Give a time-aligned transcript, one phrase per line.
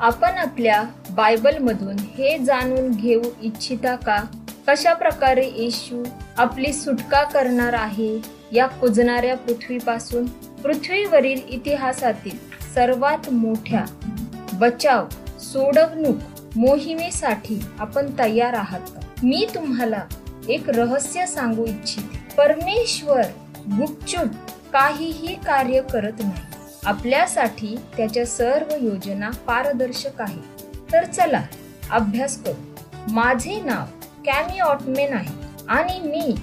[0.00, 4.18] आपण आपल्या बायबलमधून हे जाणून घेऊ इच्छिता का?
[4.68, 6.04] कशा प्रकारे येशू
[6.38, 8.18] आपली सुटका करणार आहे
[8.52, 10.26] या कुजणाऱ्या पृथ्वीपासून?
[10.62, 12.38] पृथ्वीवरील इतिहासातील
[12.74, 13.84] सर्वात मोठ्या
[14.52, 15.08] बचाव
[15.38, 16.16] सोडवणूक
[16.56, 19.00] मोहिमेसाठी आपण तयार आहात का?
[19.22, 20.02] मी तुम्हाला
[20.48, 22.34] एक रहस्य सांगू इच्छिते.
[22.38, 23.22] परमेश्वर
[23.78, 24.28] गुपचूप
[24.72, 26.57] काहीही कार्य करत नाही.
[26.84, 30.40] आपल्यासाठी त्याच्या सर्व योजना पारदर्शक आहे.
[30.92, 31.42] तर चला
[31.90, 32.84] अभ्यास करू.
[33.10, 33.84] माझे नाव
[34.24, 36.34] कॅमी ऑटमेन आहे आणि मी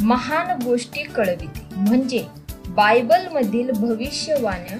[0.00, 1.74] महान गोष्टी कळविते.
[1.76, 2.24] म्हणजे
[2.68, 4.78] बायबल मधील भविष्यवाण्या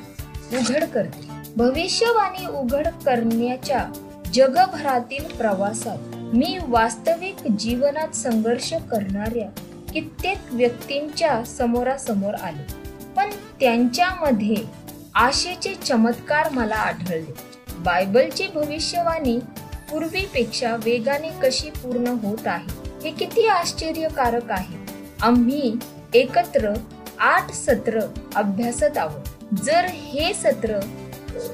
[0.59, 1.29] उघड करते.
[1.57, 3.87] भविष्यवाणी उघड करण्याच्या
[4.35, 9.49] जगभरातील प्रवासात मी वास्तविक जीवनात संघर्ष करणाऱ्या
[9.93, 12.85] कित्येक व्यक्तींच्या समोरासमोर आले.
[13.17, 14.84] पण त्यांच्यामध्ये
[15.15, 17.35] आशेचे चमत्कार मला आढळले.
[17.79, 19.39] बायबलची भविष्यवाणी
[19.91, 24.79] पूर्वीपेक्षा वेगाने कशी पूर्ण होत आहे हे किती आश्चर्यकारक आहे.
[25.23, 25.75] आम्ही
[26.15, 26.73] एकत्र
[27.21, 28.01] आठ सत्र
[28.37, 29.55] अभ्यासत आहोत.
[29.63, 30.79] जर हे सत्र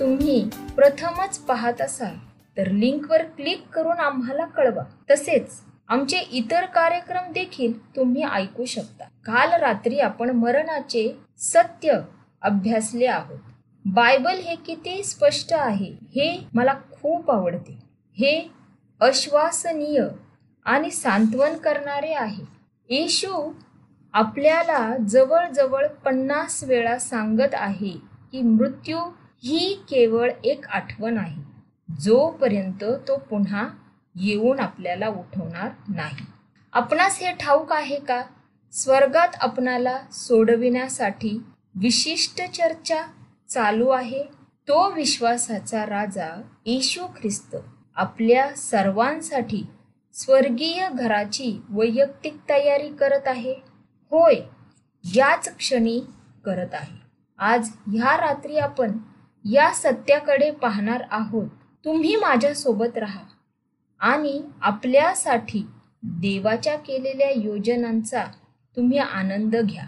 [0.00, 0.42] तुम्ही
[0.77, 2.17] प्रथमच पाहत असाल
[2.56, 4.84] तर लिंकवर क्लिक करून आम्हाला कळवा.
[5.11, 9.05] तसेच आमचे इतर कार्यक्रम देखील तुम्ही ऐकू शकता.
[9.27, 11.08] काल रात्री आपण मरणाचे
[11.39, 12.00] सत्य
[12.42, 13.39] अभ्यासले आहोत.
[13.86, 17.73] बायबल हे किती स्पष्ट आहे हे मला खूप आवडते.
[18.12, 18.50] हे
[19.00, 20.05] अश्वासनीय
[20.64, 22.45] आणि सांत्वन करणारे आहे.
[22.89, 23.53] येशू
[24.12, 27.97] आपल्याला जवळजवळ पन्नास वेळा सांगत आहे
[28.33, 28.98] की मृत्यू
[29.42, 31.42] ही केवळ एक आठवण आहे.
[32.01, 33.69] जोपर्यंत तो पुन्हा
[34.20, 36.27] येऊन आपल्याला उठवणार नाही.
[36.73, 38.23] आपणास हे ठाऊक आहे का?
[38.73, 41.42] स्वर्गात आपणाला सोडविण्यासाठी
[41.75, 43.06] विशिष्ट चर्चा
[43.50, 44.22] चालू आहे.
[44.68, 47.56] तो विश्वासाचा राजा येशू ख्रिस्त
[47.94, 49.66] आपल्या सर्वांसाठी
[50.12, 53.52] स्वर्गीय घराची वैयक्तिक तयारी करत आहे.
[54.10, 54.34] होय
[55.16, 56.00] याच क्षणी
[56.44, 56.98] करत आहे.
[57.39, 58.98] आज ह्या रात्री आपण
[59.44, 61.48] या सत्याकडे पाहणार आहोत.
[61.84, 63.20] तुम्ही माझ्यासोबत राहा.
[64.00, 65.66] आणि आपल्यासाठी
[66.02, 68.24] देवाच्या केलेल्या योजनांचा
[68.77, 69.84] तुम्ही आनंद घ्या.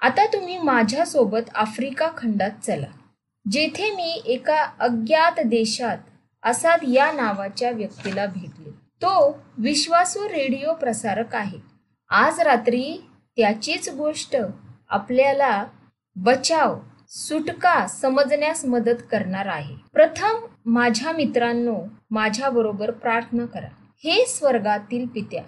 [0.00, 2.86] आता तुम्ही माझ्यासोबत आफ्रिका खंडात चला.
[3.50, 5.98] जेथे मी एका अज्ञात देशात
[6.42, 8.70] असाद या नावाच्या व्यक्तीला भेटले.
[8.70, 11.58] तो विश्वासू रेडिओ प्रसारक आहे.
[12.08, 13.04] आज रात्री
[13.36, 14.36] त्याचीच गोष्ट
[14.88, 15.64] आपल्याला
[16.16, 19.74] बचाव सुटका समजण्यास मदत करणार आहे.
[19.92, 21.78] प्रथम माझ्या मित्रांनो
[22.10, 23.68] माझ्या बरोबर प्रार्थना करा.
[24.04, 25.42] हे स्वर्गातील पित्या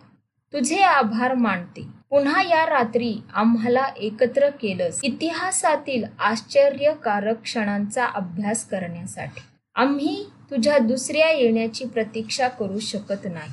[0.53, 1.87] तुझे आभार मानते.
[2.15, 5.01] पुन्हा या रात्री आम्हाला एकत्र केलंस.
[5.03, 9.41] इतिहासातील आश्चर्यकारक क्षणांचा अभ्यास करण्यासाठी.
[9.75, 13.51] आम्ही तुझ्या दुसऱ्या येण्याची प्रतीक्षा करू शकत नाही.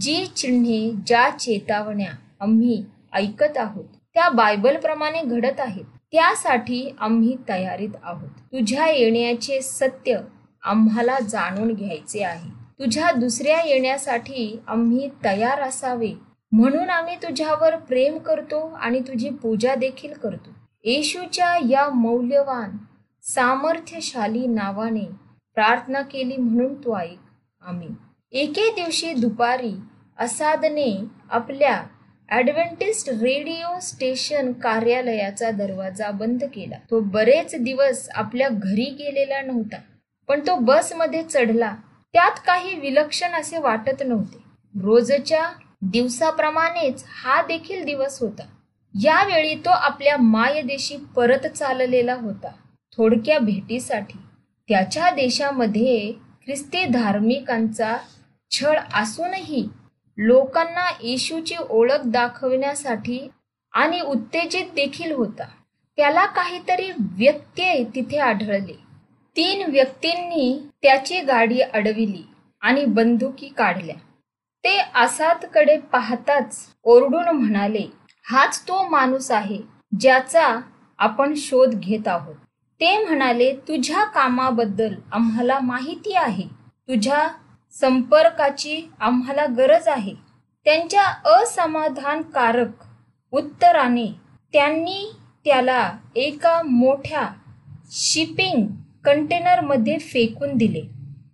[0.00, 2.10] जी चिन्हे ज्या चेतावण्या
[2.40, 5.84] आम्ही ऐकत आहोत त्या बायबल प्रमाणे घडत आहेत.
[6.12, 8.28] त्यासाठी आम्ही तयारीत आहोत.
[8.28, 10.18] तुझ्या येण्याचे सत्य
[10.64, 12.50] आम्हाला जाणून घ्यायचे आहे.
[12.78, 16.12] तुझ्या दुसऱ्या येण्यासाठी आम्ही तयार असावे
[16.54, 20.50] म्हणून आम्ही तुझ्यावर प्रेम करतो आणि तुझी पूजा देखील करतो.
[20.84, 22.76] येशूच्या या मौल्यवान
[23.24, 25.04] सामर्थ्यशाली नावाने
[25.56, 27.18] प्रार्थना केली म्हणून तू ऐक.
[27.62, 27.88] आम्ही
[28.32, 29.74] एके दिवशी दुपारी
[30.18, 30.90] असादने
[31.30, 31.82] आपल्या
[32.28, 36.76] ॲडव्हेंटिस्ट रेडिओ स्टेशन कार्यालयाचा दरवाजा बंद केला.
[36.90, 39.80] तो बरेच दिवस आपल्या घरी गेलेला नव्हता
[40.28, 41.74] पण तो बसमध्ये चढला.
[42.14, 44.42] त्यात काही विलक्षण असे वाटत नव्हते.
[44.74, 45.42] रोजच्या
[45.92, 48.42] दिवसाप्रमाणेच हा देखील दिवस होता.
[48.94, 52.48] यावेळी तो आपल्या मायदेशी परत चाललेला होता
[52.96, 54.18] थोडक्या भेटीसाठी.
[54.68, 56.12] त्याच्या देशामध्ये
[56.46, 57.96] ख्रिस्ती धार्मिकांचा
[58.50, 59.68] छळ असूनही
[60.18, 63.28] लोकांना येशूची ओळख दाखवण्यासाठी
[63.72, 65.44] आणि उत्तेजित देखील होता.
[65.98, 68.78] त्याला काहीतरी व्यत्यय तिथे आढळले.
[69.36, 72.22] तीन व्यक्तींनी त्याची गाडी अडविली
[72.60, 73.96] आणि बंदुकी काढल्या.
[74.64, 77.86] ते आसादकडे पाहताच ओरडून म्हणाले
[78.26, 79.58] हाच तो माणूस आहे
[80.00, 80.46] ज्याचा
[80.98, 82.34] आपण शोध घेत आहोत.
[82.80, 86.46] ते म्हणाले तुझ्या कामाबद्दल आम्हाला माहिती आहे.
[86.88, 87.26] तुझ्या
[87.74, 90.14] संपर्काची आम्हाला गरज आहे.
[90.66, 92.84] त्यांच्या असमाधानकारक
[93.32, 94.06] उत्तराने
[94.52, 95.04] त्यांनी
[95.44, 97.28] त्याला एका मोठ्या
[97.92, 98.66] शिपिंग
[99.04, 100.82] कंटेनरमध्ये फेकून दिले.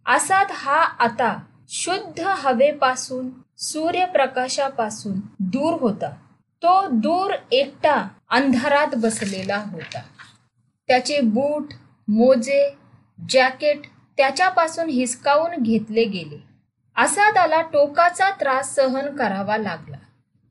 [0.07, 1.37] आसाद हा आता
[1.73, 6.11] शुद्ध हवेपासून सूर्यप्रकाशापासून दूर होता.
[6.63, 10.01] तो दूर एकटा अंधारात बसलेला होता.
[10.89, 11.67] त्याचे बूट
[12.09, 12.75] मोजे
[13.29, 13.81] जॅकेट
[14.17, 16.43] त्याच्यापासून हिसकावून घेतले गेले.
[16.97, 19.97] असा त्याला टोकाचा त्रास सहन करावा लागला.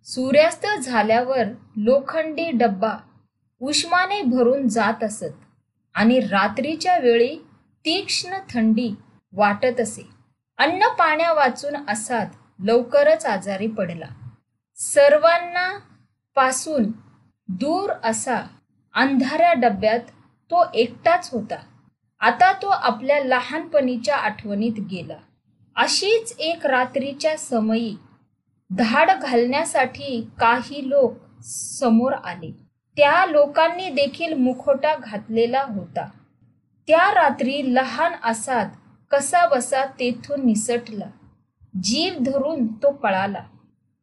[0.05, 1.43] सूर्यास्त झाल्यावर
[1.77, 2.97] लोखंडी डब्बा
[3.59, 5.45] उष्माने भरून जात असत
[5.93, 7.35] आणि रात्रीच्या वेळी
[7.85, 8.95] तीक्ष्ण थंडी
[9.33, 10.18] वाटत असे.
[10.59, 12.27] अन्न पाण्या वाचून असात
[12.59, 14.05] लवकरच आजारी पडला.
[14.75, 15.79] सर्वांना
[16.35, 16.91] पासून
[17.47, 18.41] दूर असा
[18.93, 19.99] अंधाऱ्या डब्यात
[20.51, 21.55] तो एकटाच होता.
[22.19, 25.17] आता तो आपल्या लहानपणीच्या आठवणीत गेला.
[25.75, 27.95] अशीच एक रात्रीच्या समयी
[28.69, 32.51] धाड घालण्यासाठी काही लोक समोर आले.
[32.97, 36.09] त्या लोकांनी देखील मुखोटा घातलेला होता.
[36.87, 38.69] त्या रात्री लहान असाद
[39.11, 41.05] कसा बसा तेथून निसटला.
[41.83, 43.43] जीव धरून तो पळाला.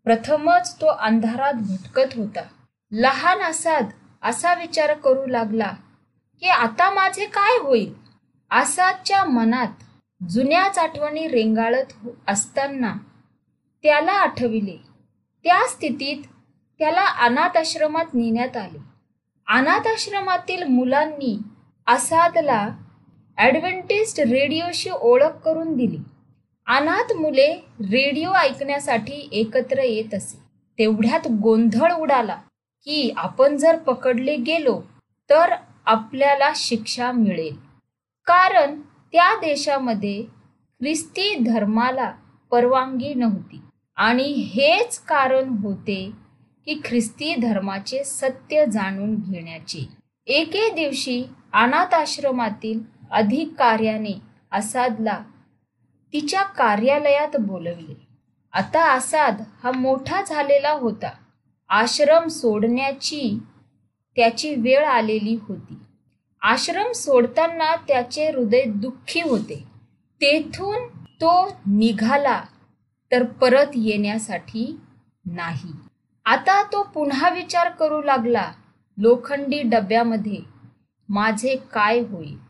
[0.04, 2.40] प्रथमच तो अंधारात भटकत होता.
[2.92, 3.90] लहान असाद
[4.22, 5.72] असा विचार करू लागला
[6.40, 7.94] की आता माझे काय होईल?
[8.50, 9.68] आसादच्या मनात
[10.28, 12.96] जुन्याच आठवणी रेंगाळत हो असताना
[13.82, 14.76] त्याला आठविले.
[15.44, 16.22] त्या स्थितीत
[16.78, 18.78] त्याला अनाथ आश्रमात नेण्यात आले.
[19.48, 21.38] अनाथ आश्रमातील मुलांनी
[21.86, 22.68] आसादला
[23.38, 25.98] ॲडव्हेंटिस्ट रेडिओशी ओळख करून दिली.
[26.66, 30.38] अनाथ मुले रेडिओ ऐकण्यासाठी एकत्र येत असे.
[30.78, 32.34] तेवढ्यात गोंधळ उडाला
[32.86, 34.80] की आपण जर पकडले गेलो
[35.30, 35.54] तर
[35.86, 37.56] आपल्याला शिक्षा मिळेल.
[38.26, 38.80] कारण
[39.12, 40.22] त्या देशामध्ये
[40.80, 42.12] ख्रिस्ती धर्माला
[42.50, 43.60] परवानगी नव्हती.
[43.96, 44.24] आणि
[44.54, 46.10] हेच कारण होते
[46.66, 49.88] की ख्रिस्ती धर्माचे सत्य जाणून घेण्याचे.
[50.26, 51.22] एके दिवशी
[51.52, 52.80] अनाथ आश्रमातील
[53.10, 54.20] अधिकाऱ्याने
[54.52, 55.18] असादला
[56.12, 58.06] तिच्या कार्यालयात बोलवले.
[58.52, 61.10] आता असाद हा मोठा झालेला होता.
[61.68, 63.38] आश्रम सोडण्याची
[64.16, 65.78] त्याची वेळ आलेली होती.
[66.42, 69.64] आश्रम सोडताना त्याचे हृदय दुःखी होते.
[70.20, 72.42] तेथून तो निघाला
[73.12, 74.80] तर परत येण्यासाठी
[75.24, 75.72] नाही.
[76.24, 78.52] आता तो पुन्हा विचार करू लागला
[78.98, 80.38] लोखंडी डब्यामध्ये
[81.08, 82.45] माझे काय होईल?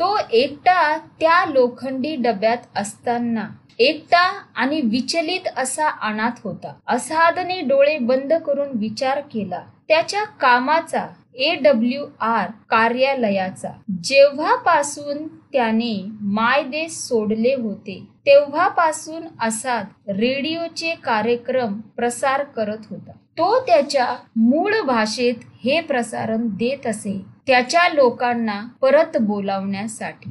[0.00, 3.46] तो एकटा त्या लोखंडी डब्यात असताना
[3.78, 4.22] एकटा
[4.56, 6.72] आणि विचलित असा अनाथ होता.
[6.86, 9.60] असाधने डोळे बंद करून विचार केला.
[9.88, 13.68] त्याच्या कामाचा ए डब्ल्यू आर कार्यालयाचा.
[14.04, 23.12] जेव्हापासून त्याने मायदेश सोडले होते तेव्हापासून असाद रेडिओचे कार्यक्रम प्रसार करत होता.
[23.38, 27.20] तो त्याच्या मूळ भाषेत हे प्रसारण देत असे.
[27.50, 30.30] त्याच्या लोकांना परत बोलावण्यासाठी.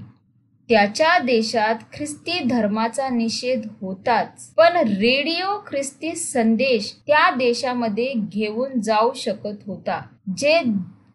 [0.69, 9.67] त्याच्या देशात ख्रिस्ती धर्माचा निषेध होताच पण रेडिओ ख्रिस्ती संदेश त्या देशामध्ये घेऊन जाऊ शकत
[9.67, 10.01] होता
[10.37, 10.61] जे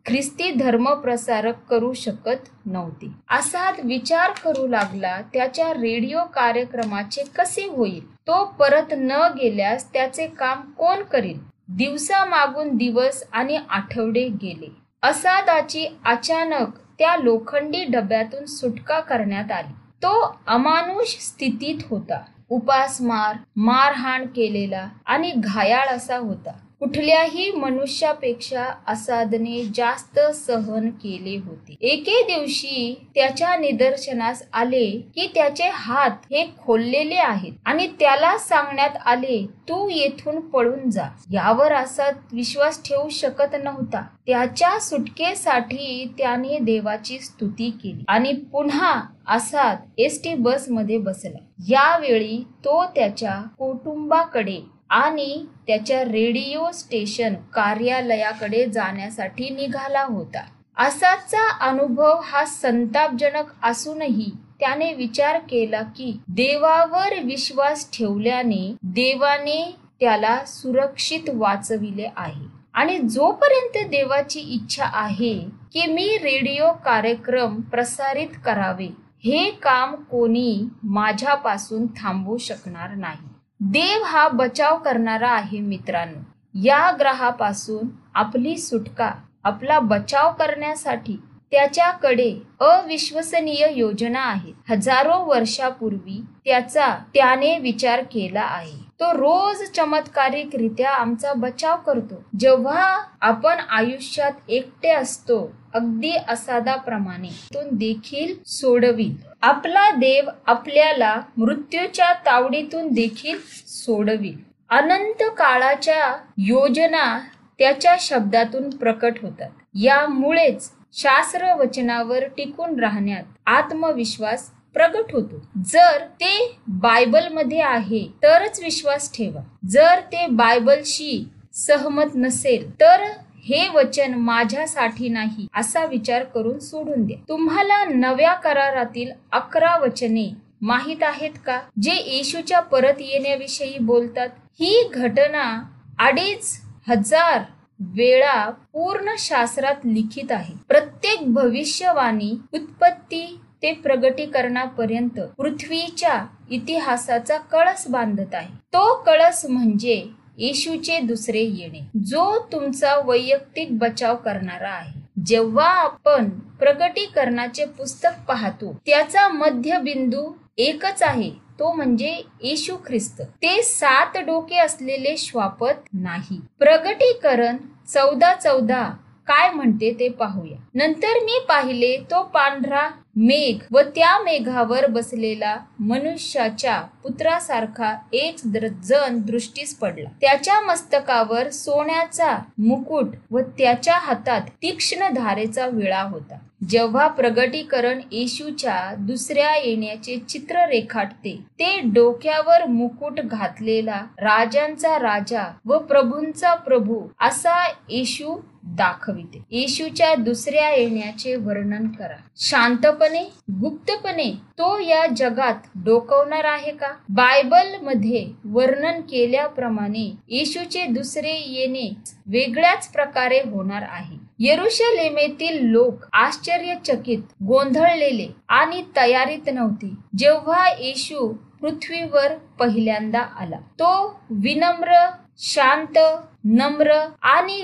[0.06, 3.10] ख्रिस्ती धर्म प्रसारक करू शकत नव्हते.
[3.30, 8.06] असाच विचार करू लागला त्याच्या रेडिओ कार्यक्रमाचे कसे होईल?
[8.16, 11.38] तो परत न गेल्यास त्याचे काम कोण करील?
[11.68, 14.83] दिवसा मागून दिवस आणि आठवडे गेले.
[15.04, 19.72] असादाची अचानक त्या लोखंडी डब्यातून सुटका करण्यात आली.
[19.72, 22.20] तो अमानुष स्थितीत होता.
[22.48, 26.50] उपासमार मारहाण केलेला आणि घायाळ असा होता.
[26.84, 31.76] कुठल्याही मनुष्यापेक्षा असादने जास्त सहन केले होते.
[31.80, 39.46] एके दिवशी त्याच्या निदर्शनास आले की त्याचे हात हे खोललेले आहेत आणि त्याला सांगण्यात आले
[39.68, 41.06] तू येथून पळून जा.
[41.30, 44.02] यावर असा विश्वास ठेवू शकत नव्हता.
[44.26, 51.38] त्याच्या सुटकेसाठी त्याने देवाची स्तुती केली आणि पुन्हा असाद एस टी बसमध्ये बसला.
[51.68, 54.60] यावेळी तो त्याच्या कुटुंबाकडे
[54.94, 60.44] आणि त्याच्या रेडिओ स्टेशन कार्यालयाकडे जाण्यासाठी निघाला होता.
[60.76, 71.30] असाचा अनुभव हा संतापजनक असूनही त्याने विचार केला की देवावर विश्वास ठेवल्याने देवाने त्याला सुरक्षित
[71.34, 72.46] वाचविले आहे.
[72.74, 75.34] आणि जोपर्यंत देवाची इच्छा आहे
[75.72, 78.88] की मी रेडिओ कार्यक्रम प्रसारित करावे
[79.24, 83.33] हे काम कोणी माझ्यापासून थांबवू शकणार नाही.
[83.72, 86.18] देव हा बचाव करणारा आहे मित्रांनो.
[86.54, 89.10] या ग्रहापासून आपली सुटका
[89.44, 91.16] आपला बचाव करण्यासाठी
[91.50, 92.30] त्याच्याकडे
[92.60, 98.83] अविश्वसनीय योजना आहे हजारो वर्षापूर्वी त्याचा त्याने विचार केला आहे.
[99.04, 102.22] तो रोज चमत्कारिकरित्या आमचा बचाव करतो.
[102.40, 102.84] जेव्हा
[103.20, 105.38] आपण आयुष्यात एकटे असतो
[105.74, 114.32] अगदी असादाप्रमाणे तो देखील सोडवीत आपला देव आपल्याला मृत्यूच्या तावडीतून देखील सोडवी
[114.70, 117.18] अनंत काळाच्या योजना
[117.58, 119.50] त्याच्या शब्दातून प्रकट होतात.
[119.74, 125.42] यामुळेच शास्त्र वचनावर टिकून राहण्यात आत्मविश्वास प्रगट होतो.
[125.66, 129.40] जर ते बायबलमध्ये आहे तरच विश्वास ठेवा.
[129.70, 133.02] जर ते बायबलशी सहमत नसेल तर
[133.44, 137.16] हे वचन माझ्यासाठी नाही असा विचार करून सोडून द्या.
[137.28, 141.60] तुम्हाला नव्या करारातील अकरा वचने माहीत आहेत का?
[141.82, 144.28] जे येशूच्या परत येण्याविषयी बोलतात.
[144.60, 145.62] ही घटना
[145.98, 147.40] अडीच हजार
[147.80, 150.54] वेळा पूर्ण शास्त्रात लिखित आहे.
[150.68, 158.48] प्रत्येक भविष्यवाणी उत्पत्ती ते प्रगटीकरणापर्यंत पृथ्वीच्या इतिहासाचा कळस बांधत आहे.
[158.72, 159.94] तो कळस म्हणजे
[160.38, 161.80] येशूचे दुसरे येणे.
[162.04, 165.00] जो तुमचा वैयक्तिक बचाव करणारा आहे.
[165.26, 166.28] जेव्हा आपण
[166.60, 171.30] प्रगटीकरणाचे पुस्तक पाहतो त्याचा मध्यबिंदू एकच आहे.
[171.58, 172.10] तो म्हणजे
[172.42, 173.22] येशू ख्रिस्त.
[173.22, 176.40] ते सात डोके असलेले श्वापत नाही.
[176.58, 177.56] प्रगटीकरण
[177.94, 178.82] चौदा चौदा
[179.26, 180.56] काय म्हणते ते पाहूया.
[180.74, 188.36] नंतर मी पाहिले तो पांढरा मेघ व त्या मेघावर बसलेला मनुष्याच्या पुत्रासारखा एक
[188.82, 190.08] जण दृष्टीस पडला.
[190.20, 196.34] त्याच्या मस्तकावर सोन्याचा मुकुट व त्याच्या हातात तीक्ष्ण धारेचा विळा होता.
[196.68, 206.54] जेव्हा प्रगटीकरण येशूच्या दुसऱ्या येण्याचे चित्र रेखाटते ते डोक्यावर मुकुट घातलेला राजांचा राजा व प्रभूंचा
[206.54, 209.42] प्रभू असा येशू दाखविते.
[209.50, 212.16] येशूच्या दुसऱ्या येण्याचे वर्णन करा.
[212.36, 213.22] शांतपणे
[213.60, 216.92] गुप्तपणे तो या जगात डोकवणार आहे का?
[217.08, 221.88] बायबलमध्ये वर्णन केल्याप्रमाणे येशूचे दुसरे येणे
[222.26, 224.23] वेगळ्याच प्रकारे होणार आहे.
[224.38, 229.90] येरुशलेमेतील लोक आश्चर्यचकित गोंधळलेले आणि तयारीत नव्हते.
[230.18, 235.04] जेव्हा येशू पृथ्वीवर पहिल्यांदा आला तो विनम्र
[235.38, 235.98] शांत
[236.44, 237.62] नम्र आणि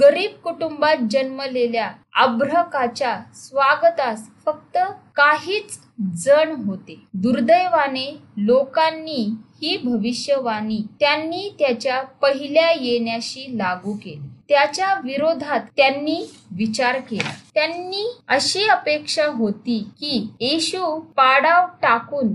[0.00, 4.78] गरीब कुटुंबात जन्मलेल्या अभ्रकाच्या स्वागतास फक्त
[5.16, 5.78] काहीच
[6.24, 6.98] जण होते.
[7.14, 9.28] दुर्दैवाने लोकांनी
[9.62, 14.28] ही भविष्यवाणी त्यांनी त्याच्या पहिल्या येण्याशी लागू केली.
[14.50, 17.30] त्याच्या विरोधात त्यांनी विचार केला.
[17.54, 22.32] त्यांनी अशी अपेक्षा होती की येशू पाडाव टाकून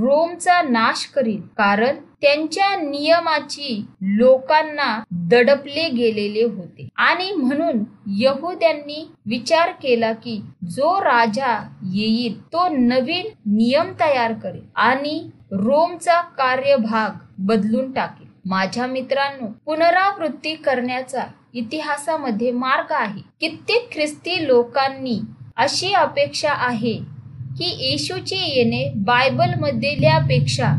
[0.00, 1.40] रोमचा नाश करील.
[1.56, 6.88] कारण त्यांच्या नियमाची लोकांना दडपले गेलेले होते.
[6.96, 7.84] आणि म्हणून
[8.18, 11.56] यहुद्यांनी विचार केला की जो राजा
[11.92, 18.26] येईल तो नवीन नियम तयार करेल आणि रोमचा कार्यभाग बदलून टाकेल.
[18.44, 21.22] माझ्या मित्रांनो पुनरावृत्ती करण्याचा
[21.54, 23.22] इतिहासामध्ये मार्ग आहे.
[23.40, 25.20] कित्येक ख्रिस्ती लोकांनी
[25.56, 27.18] अशी अपेक्षा आहे
[27.58, 30.72] की येशूचे येणे बायबल मधल्यापेक्षा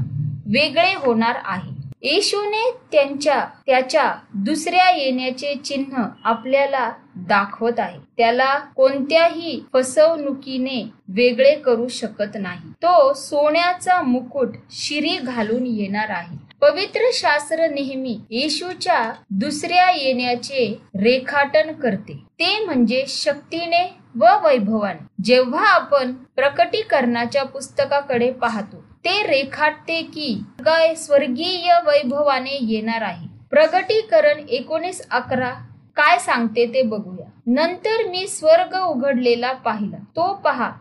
[0.46, 1.80] वेगळे होणार आहे.
[2.02, 8.00] येशूने त्यांच्या त्याच्या दुसऱ्या येण्याचे चिन्ह आपल्याला दाखवत आहे.
[8.18, 12.70] त्याला कोणत्याही फसवणुकीने वेगळे करू शकत नाही.
[12.72, 16.49] तो सोन्याचा मुकुट शिरी घालून येणार आहे.
[16.62, 22.14] पवित्र शास्त्र नेहमी येशूच्या दुसऱ्या येण्याचे रेखाटन करते.
[22.14, 23.84] ते म्हणजे शक्तीने
[24.20, 25.06] व वैभवाने.
[25.24, 33.28] जेव्हा आपण प्रकटीकरणाच्या पुस्तकाकडे पाहतो ते रेखाटते की काय स्वर्गीय वैभवाने येणार आहे.
[33.50, 35.54] प्रगटीकरण एकोणीस अकरा
[35.96, 37.30] काय सांगते ते बघूया.
[37.48, 39.98] नंतर मी स्वर्ग उघडलेला पाहिला.
[39.98, 40.72] तो पहा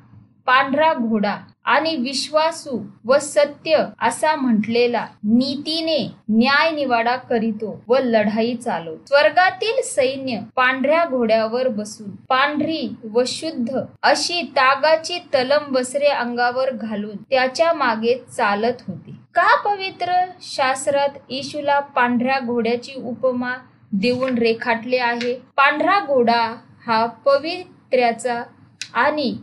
[0.47, 1.37] पांढरा घोडा.
[1.69, 5.99] आणि विश्वासू व सत्य असा म्हटलेला नीतीने
[6.29, 14.43] न्याय निवाडा करीतो व लढाई चालव स्वर्गातील सैन्य पांढऱ्या घोड्यावर बसून पांढरी व शुद्ध अशी
[14.57, 19.11] तागाची तलम बसरे अंगावर घालून त्याच्यामागे चालत होते.
[19.35, 23.53] का पवित्र शास्त्रात येशूला पांढऱ्या घोड्याची उपमा
[23.93, 25.35] देऊन रेखाटले आहे?
[25.57, 26.43] पांढरा घोडा
[26.87, 28.43] हा पवित्र्याचा
[28.95, 29.37] आणि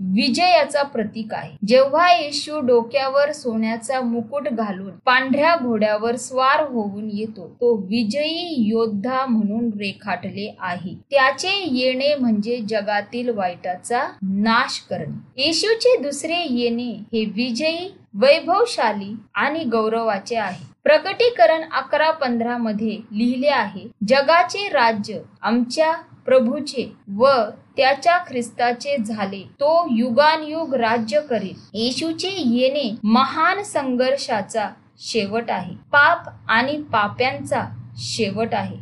[0.00, 1.56] विजयाचा प्रतीक आहे.
[1.66, 9.68] जेव्हा येशू डोक्यावर सोन्याचा मुकुट घालून पांढऱ्या घोड्यावर स्वार होऊन येतो तो विजयी योद्धा म्हणून
[9.78, 10.94] रेखाटले आहे.
[11.10, 15.42] त्याचे येणे म्हणजे जगातील वाईटाचा नाश करणे.
[15.42, 20.64] येशूचे दुसरे येणे हे विजयी वैभवशाली आणि गौरवाचे आहे.
[20.84, 25.92] प्रकटीकरण अकरा पंधरा मध्ये लिहिले आहे जगाचे राज्य आमच्या
[26.26, 27.28] प्रभूचे व
[27.76, 29.40] त्याच्या ख्रिस्ताचे झाले.
[29.40, 31.54] तो युगानयुग राज्य करेल.
[31.74, 34.68] येशूचे येणे महान संघर्षाचा
[34.98, 35.74] शेवट आहे.
[35.92, 37.64] पाप आणि पाप्यांचा
[37.96, 38.76] शेवट आहे.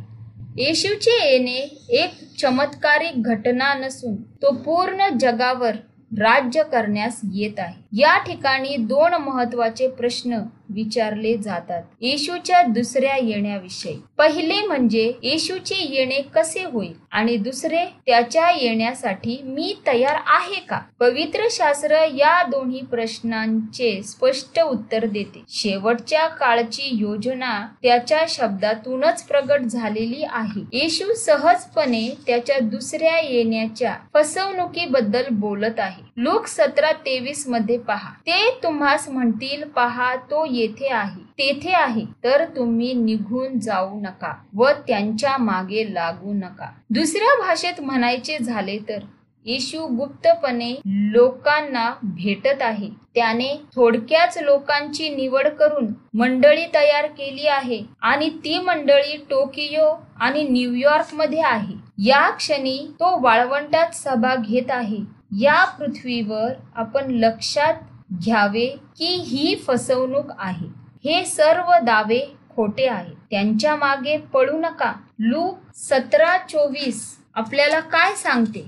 [0.57, 1.57] येशूचे येणे
[1.89, 5.75] एक चमत्कारिक घटना नसून तो पूर्ण जगावर
[6.19, 7.81] राज्य करण्यास येत आहे.
[7.97, 11.83] या ठिकाणी दोन महत्त्वाचे प्रश्न विचारले जातात.
[12.01, 13.95] येशूच्या दुसऱ्या येण्याविषयी.
[14.17, 16.93] पहिले म्हणजे येशूचे येणे कसे होईल?
[17.11, 20.79] आणि दुसरे त्याच्या येण्यासाठी मी तयार आहे का?
[20.99, 25.43] पवित्र शास्त्र या दोन्ही प्रश्नांचे स्पष्ट उत्तर देते.
[25.49, 30.61] शेवटच्या काळची योजना त्याच्या शब्दातूनच प्रगट झालेली आहे.
[30.73, 36.04] येशू सहजपणे त्याच्या दुसऱ्या येण्याच्या फसवणुकीबद्दल बोलत आहे.
[36.17, 38.09] लोक सतरा तेवीसमध्ये पहा.
[38.19, 41.23] ते तुम्हास म्हणतील पहा तो येथे आहे.
[41.39, 42.05] तेथे आहे.
[42.23, 46.69] तर तुम्ही निघून जाऊ नका व त्यांच्या मागे लागू नका.
[46.89, 48.99] दुसऱ्या भाषेत म्हणायचे झाले तर
[49.45, 50.71] येशू गुप्तपणे
[51.13, 52.89] लोकांना भेटत आहे.
[53.15, 61.41] त्याने थोडक्याच लोकांची निवड करून मंडळी तयार केली आहे आणि ती मंडळी टोकियो आणि न्यूयॉर्कमध्ये
[61.41, 61.75] आहे.
[62.05, 64.97] या क्षणी तो वाळवंटात सभा घेत आहे.
[65.41, 67.73] या पृथ्वीवर आपण लक्षात
[68.15, 68.65] घ्यावे
[68.97, 70.67] की ही फसवणूक आहे.
[71.05, 74.91] हे सर्व दावे खोटे आहे त्यांच्या मागे पळू नका.
[75.19, 77.03] लूक सतरा चोवीस
[77.35, 78.67] आपल्याला काय सांगते?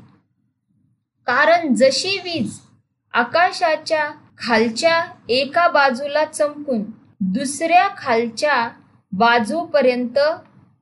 [1.28, 2.60] कारण जशी वीज
[3.14, 6.84] आकाशाच्या खालच्या एका बाजूला चमकून
[7.34, 8.68] दुसऱ्या खालच्या
[9.14, 10.20] बाजूपर्यंत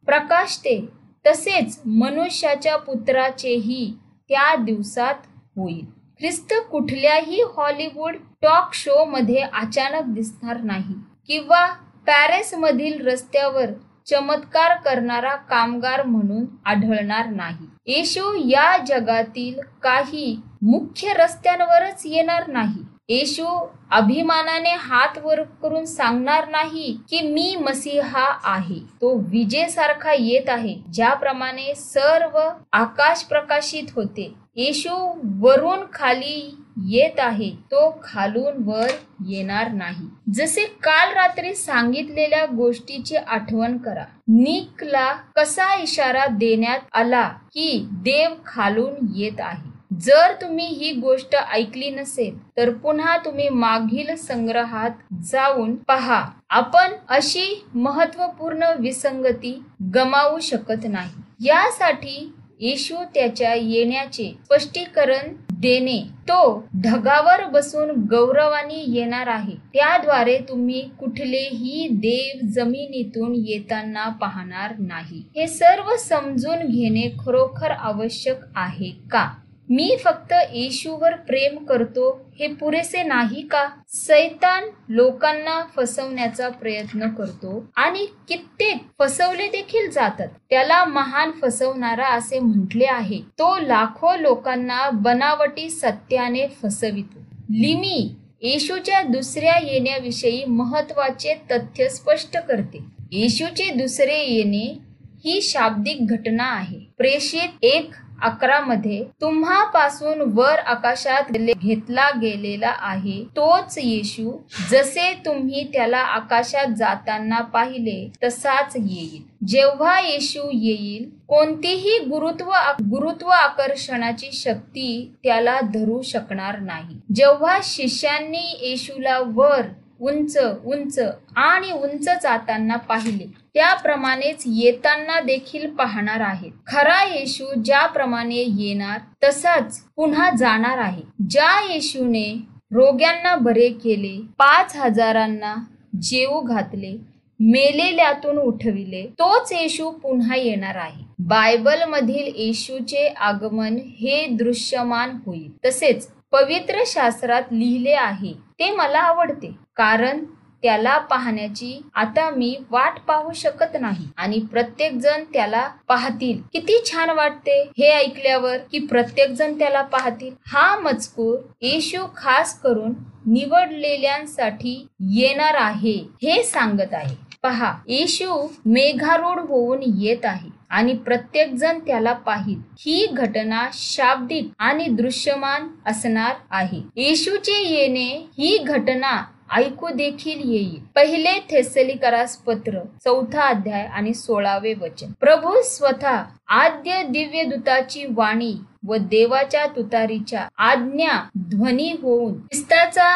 [0.08, 0.80] प्रकाशते
[1.26, 3.94] तसेच मनुष्याच्या पुत्राचेही
[4.30, 5.16] त्या दिवसात
[5.58, 5.86] होईल.
[6.20, 10.96] ख्रिस्त कुठल्याही हॉलिवूड टॉक शो मध्ये अचानक दिसणार नाही
[11.28, 11.66] किंवा
[12.08, 13.72] पॅरिस मधील रस्त्यावर
[14.08, 17.68] चमत्कार करणारा कामगार म्हणून आढळणार नाही.
[17.88, 22.84] येशू या जगातील काही मुख्य रस्त्यांवरच येणार नाही.
[23.10, 23.46] येशू
[23.92, 28.80] अभिमानाने हात वर करून सांगणार नाही की मी मसीहा आहे.
[29.02, 32.40] तो विजेसारखा येत आहे ज्याप्रमाणे सर्व
[32.74, 34.34] आकाश प्रकाशित होते.
[34.56, 34.96] येशू
[35.42, 36.56] वरून खाली
[36.88, 38.92] येत आहे तो खालून वर
[39.28, 40.08] येणार नाही.
[40.34, 44.04] जसे काल रात्री सांगितलेल्या गोष्टीची आठवण करा.
[44.28, 49.75] निकला कसा इशारा देण्यात आला की देव खालून येत आहे?
[50.02, 54.90] जर तुम्ही ही गोष्ट ऐकली नसेल तर पुन्हा तुम्ही मागील संग्रहात
[55.24, 56.26] जाऊन पहा.
[56.50, 59.64] आपण अशी महत्त्वपूर्ण विसंगती
[59.96, 61.48] गमावू शकत नाही.
[61.48, 66.02] यासाठी येशू त्याच्या येण्याचे स्पष्टीकरण देणे.
[66.22, 69.56] तो ढगावर बसून गौरवाने येणार आहे.
[69.74, 75.24] त्याद्वारे तुम्ही कुठलेही देव जमिनीतून येताना पाहणार नाही.
[75.36, 79.30] हे सर्व समजून घेणे खरोखर आवश्यक आहे का?
[79.70, 83.70] मी फक्त येशूवर प्रेम करतो हे पुरेसे नाही का?
[83.88, 90.28] सैतान लोकांना फसवण्याचा प्रयत्न करतो आणि कित्येक फसवले देखील जातात.
[90.50, 93.18] त्याला महान फसवणारा असे म्हटले आहे.
[93.18, 97.20] तो लाखो लोकांना बनावटी सत्याने फसवितो.
[97.40, 102.78] लिमी येशूच्या दुसऱ्या येण्याविषयी महत्त्वाचे तथ्य स्पष्ट करते.
[103.12, 104.78] येशूचे दुसरे येणे
[105.26, 106.80] ही शाब्दिक घटना आहे.
[106.98, 113.24] प्रेषित एक अकरा मध्ये तुम्हापासून वर आकाशात घेतला गेलेला आहे.
[113.36, 114.32] तोच येशू
[114.72, 119.22] जसे तुम्ही त्याला आकाशात जाताना पाहिले तसाच येईल.
[119.48, 122.52] जेव्हा येशू येईल कोणतीही गुरुत्व
[122.90, 127.00] गुरुत्व आकर्षणाची शक्ती त्याला धरू शकणार नाही.
[127.16, 129.62] जेव्हा शिष्यांनी येशूला वर
[130.00, 131.00] उंच उंच
[131.36, 136.52] आणि उंच जाताना पाहिले त्याप्रमाणेच येताना देखील पाहणार आहेत.
[136.68, 141.02] खरा येशू ज्याप्रमाणे येणार तसाच पुन्हा जाणार आहे.
[141.30, 142.38] ज्या येशूने
[142.72, 145.56] रोग्यांना बरे केले पाच हजारांना
[146.02, 146.98] जेऊ घातले
[147.40, 151.04] मेलेल्यातून उठविले तोच येशू पुन्हा येणार आहे.
[151.20, 155.52] बायबल मधील येशूचे आगमन हे दृश्यमान होईल.
[155.66, 158.34] तसेच पवित्र शास्त्रात लिहिले आहे.
[158.60, 159.52] ते मला आवडते.
[159.76, 160.24] कारण
[160.66, 164.08] त्याला पाहण्याची आता मी वाट पाहू शकत नाही.
[164.18, 166.42] आणि प्रत्येक जण त्याला पाहतील.
[166.54, 170.34] किती छान वाटते हे ऐकल्यावर की प्रत्येक जण त्याला पाहतील.
[170.48, 172.94] हा मजकूर येशू खास करून
[173.26, 177.16] निवडलेल्यांसाठी येणार आहे हे सांगत आहे.
[177.44, 182.60] पहा येशू मेघारूढ होऊन येत आहे आणि प्रत्येक जण त्याला पाहिल.
[182.80, 186.82] ही घटना शाब्दिक आणि दृश्यमान असणार आहे.
[186.96, 190.80] येशूचे येणे ही घटना ऐकू देखील येईल.
[190.96, 195.12] पहिले थेसलिकरास पत्र चौथा अध्याय आणि सोळावे वचन.
[195.20, 196.22] प्रभू स्वतः
[196.56, 198.54] आद्य दिव्य दूताची वाणी
[198.88, 201.18] व देवाच्या तुतारीच्या आज्ञा
[201.50, 203.08] ध्वनी होऊन ख्रिस्ताचा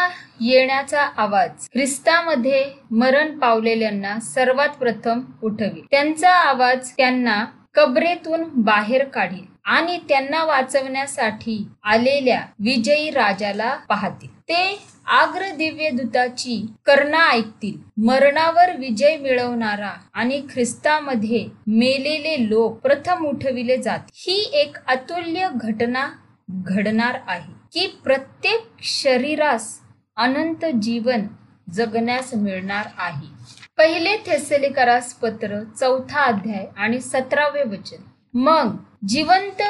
[0.42, 7.44] येण्याचा आवाज ख्रिस्तामध्ये मरण पावलेल्यांना सर्वात प्रथम उठवी त्यांचा आवाज त्यांना
[7.76, 14.30] कबरेतून बाहेर काढील आणि त्यांना वाचवण्यासाठी आलेल्या विजयी राजाला पाहतील.
[14.42, 17.78] ते आग्र दिव्य दूताची कर्णा ऐकतील.
[17.98, 26.08] मरणावर विजय मिळवणारा आणि ख्रिस्तामध्ये मेलेले लोक प्रथम उठविले जात ही एक अतुल्य घटना
[26.50, 29.80] घडणार आहे की प्रत्येक शरीरास
[30.18, 31.28] अनंत जीवन
[31.74, 33.28] जगण्यास मिळणार आहे.
[33.78, 38.04] पहिले थेसेलिकरास पत्र चौथा अध्याय आणि सतरावे वचन.
[38.34, 38.76] मग
[39.08, 39.62] जिवंत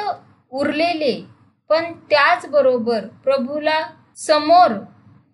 [0.50, 1.20] उरलेले
[1.70, 3.80] पण त्याचबरोबर प्रभूला
[4.16, 4.70] समोर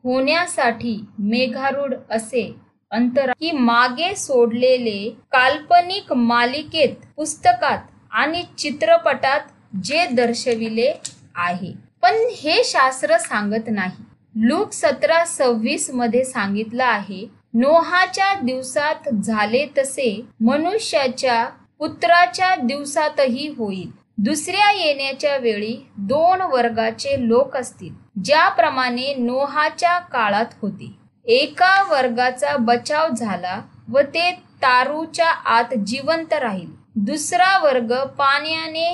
[0.06, 2.42] होण्यासाठी मेघारूढ असे
[2.90, 7.78] अंतरा की मागे सोडलेले काल्पनिक मालिकेत पुस्तकात
[8.10, 9.40] आणि चित्रपटात
[9.84, 10.92] जे दर्शविले
[11.36, 11.72] आहे.
[12.02, 14.04] पण हे शास्त्र सांगत नाही.
[14.46, 21.44] लूक सतरा सव्वीसमध्ये सांगितलं आहे नोहाच्या दिवसात झाले तसे मनुष्याच्या
[21.78, 23.90] पुत्राच्या दिवसातही होईल.
[24.18, 30.90] दुसऱ्या येण्याच्या वेळी दोन वर्गाचे लोक असतील ज्याप्रमाणे नोहाच्या काळात होते.
[31.26, 34.30] एका वर्गाचा बचाव झाला व ते
[34.62, 36.70] तारूच्या आत जिवंत राहील.
[36.96, 38.88] दुसरा वर्ग पाण्याने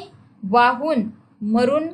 [0.51, 1.09] वाहून
[1.53, 1.89] मरून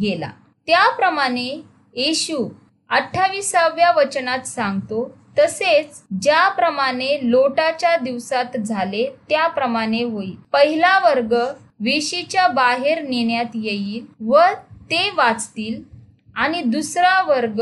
[0.00, 0.30] गेला.
[0.68, 1.48] त्याप्रमाणे
[1.96, 2.48] येशू
[2.90, 10.34] अठ्ठावीसाव्या वचनात सांगतो तसेच ज्याप्रमाणे लोटाच्या दिवसात झाले त्याप्रमाणे होईल.
[10.52, 11.34] पहिला वर्ग
[11.80, 14.40] वेशीच्या बाहेर नेण्यात येईल व
[14.90, 15.82] ते वाचतील
[16.36, 17.60] आणि दुसरा वर्ग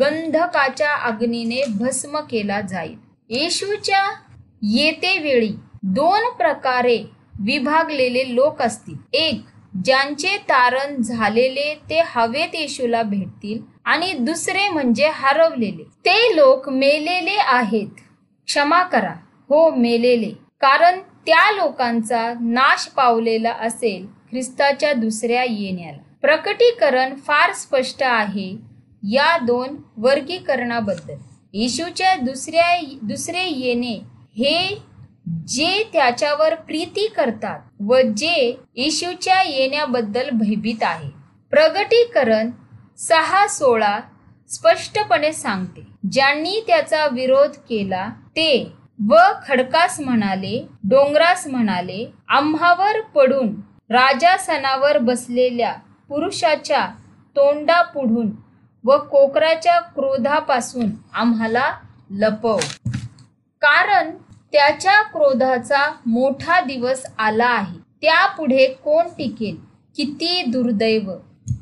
[0.00, 2.96] गंधकाच्या अग्नीने भस्म केला जाईल.
[3.28, 4.02] येशूच्या
[4.62, 6.98] येते वेळी दोन प्रकारे
[7.40, 8.96] विभागलेले लोक असतील.
[9.12, 9.40] एक
[9.84, 15.82] ज्यांचे तारण झालेले ते हवेत येशूला भेटतील आणि दुसरे म्हणजे हरवलेले.
[15.82, 18.00] ते लोक मेलेले आहेत.
[18.46, 19.14] क्षमा करा.
[19.48, 20.30] हो मेलेले.
[20.60, 25.98] कारण त्या लोकांचा नाश पावलेला असेल ख्रिस्ताच्या दुसऱ्या येण्याला.
[26.22, 28.50] प्रकटीकरण फार स्पष्ट आहे
[29.02, 31.14] या दोन वर्गीकरणाबद्दल.
[31.52, 32.70] येशूच्या दुसऱ्या
[33.02, 33.94] दुसरे येणे
[34.36, 34.82] हे
[35.46, 41.08] जे त्याच्यावर प्रीती करतात व जे येशूच्या येण्याबद्दल भयभीत आहे.
[41.52, 42.50] प्रगटीकरण
[42.98, 43.98] सहा सोळा
[44.48, 45.86] स्पष्टपणे सांगते.
[46.12, 48.72] ज्यांनी त्याचा विरोध केला ते
[49.08, 49.16] व
[49.48, 53.48] खडकास म्हणाले डोंगरास म्हणाले आम्हावर पडून
[53.90, 55.72] राजासनावर बसलेल्या
[56.08, 56.86] पुरुषाच्या
[57.36, 58.30] तोंडा पुढून
[58.84, 61.72] व कोकराच्या क्रोधापासून आम्हाला
[62.10, 62.58] लपव.
[63.62, 64.10] कारण
[64.52, 67.78] त्याच्या क्रोधाचा मोठा दिवस आला आहे.
[68.02, 69.56] त्यापुढे कोण टिकेल?
[69.96, 71.10] किती दुर्दैव.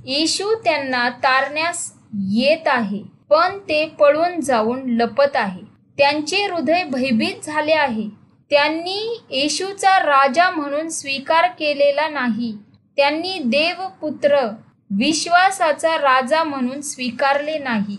[0.05, 1.93] येशू त्यांना तारण्यास
[2.31, 5.68] येत आहे पण ते पळून जाऊन लपत आहे.
[5.99, 8.09] त्यांचे हृदय भयभीत झाले आहे.
[8.51, 8.99] त्यांनी
[9.31, 12.53] येशूचा राजा म्हणून स्वीकार केलेला नाही.
[12.99, 14.47] त्यांनी देवपुत्र
[14.91, 17.97] विश्वासाचा राजा म्हणून स्वीकारले नाही.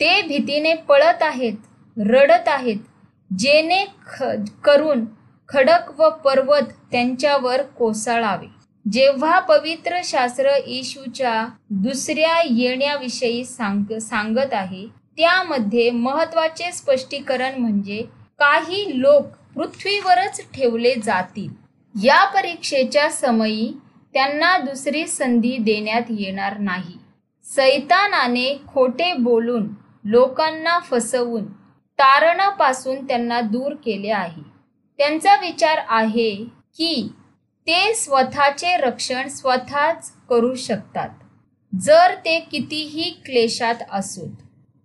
[0.00, 2.76] ते भीतीने पळत आहेत रडत आहेत
[3.30, 4.22] जेणे ख
[4.64, 5.04] करून
[5.48, 8.46] खडक व पर्वत त्यांच्यावर कोसळावे.
[8.84, 14.86] जेव्हा पवित्र शास्त्र येशूच्या दुसऱ्या येण्याविषयी सांग सांगत आहे
[15.18, 18.02] त्यामध्ये महत्त्वाचे स्पष्टीकरण म्हणजे
[18.38, 21.48] काही लोक पृथ्वीवरच ठेवले जातील.
[21.94, 23.72] या परीक्षेच्या समयी
[24.14, 26.98] त्यांना दुसरी संधी देण्यात येणार नाही.
[27.44, 29.68] सैतानाने खोटे बोलून
[30.04, 31.44] लोकांना फसवून
[31.98, 34.42] तारणापासून त्यांना दूर केले आहे.
[34.98, 36.34] त्यांचा विचार आहे
[36.76, 37.08] की
[37.66, 41.08] ते स्वतःचे रक्षण स्वतःच करू शकतात.
[41.72, 44.42] जर ते कितीही क्लेशात असोत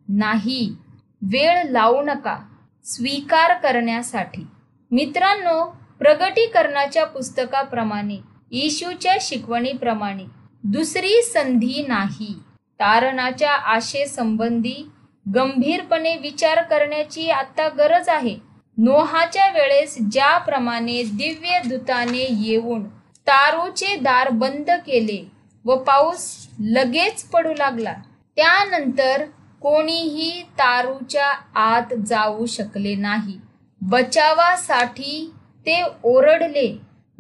[0.08, 0.76] नाही.
[1.22, 2.38] वेळ लावू नका.
[2.86, 4.46] स्वीकार करण्यासाठी.
[4.92, 5.64] मित्रांनो
[6.00, 8.18] प्रगटीकरणाच्या पुस्तकाप्रमाणे
[8.52, 10.26] येशूच्या शिकवणीप्रमाणे
[10.64, 12.34] दुसरी संधी नाही.
[12.80, 14.90] तारणाच्या आशेसंबंधी
[15.26, 18.38] गंभीरपणे विचार करण्याची आता गरज आहे.
[18.78, 22.84] नोहाच्या वेळेस ज्याप्रमाणे दिव्य दूताने येऊन
[23.28, 25.24] तारूचे दार बंद केले
[25.66, 27.94] व पाऊस लगेच पडू लागला
[28.38, 29.24] त्यानंतर
[29.66, 33.40] कोणीही तारूच्या आत जाऊ शकले नाही.
[33.82, 35.32] बचावासाठी
[35.66, 36.78] ते ओरडले.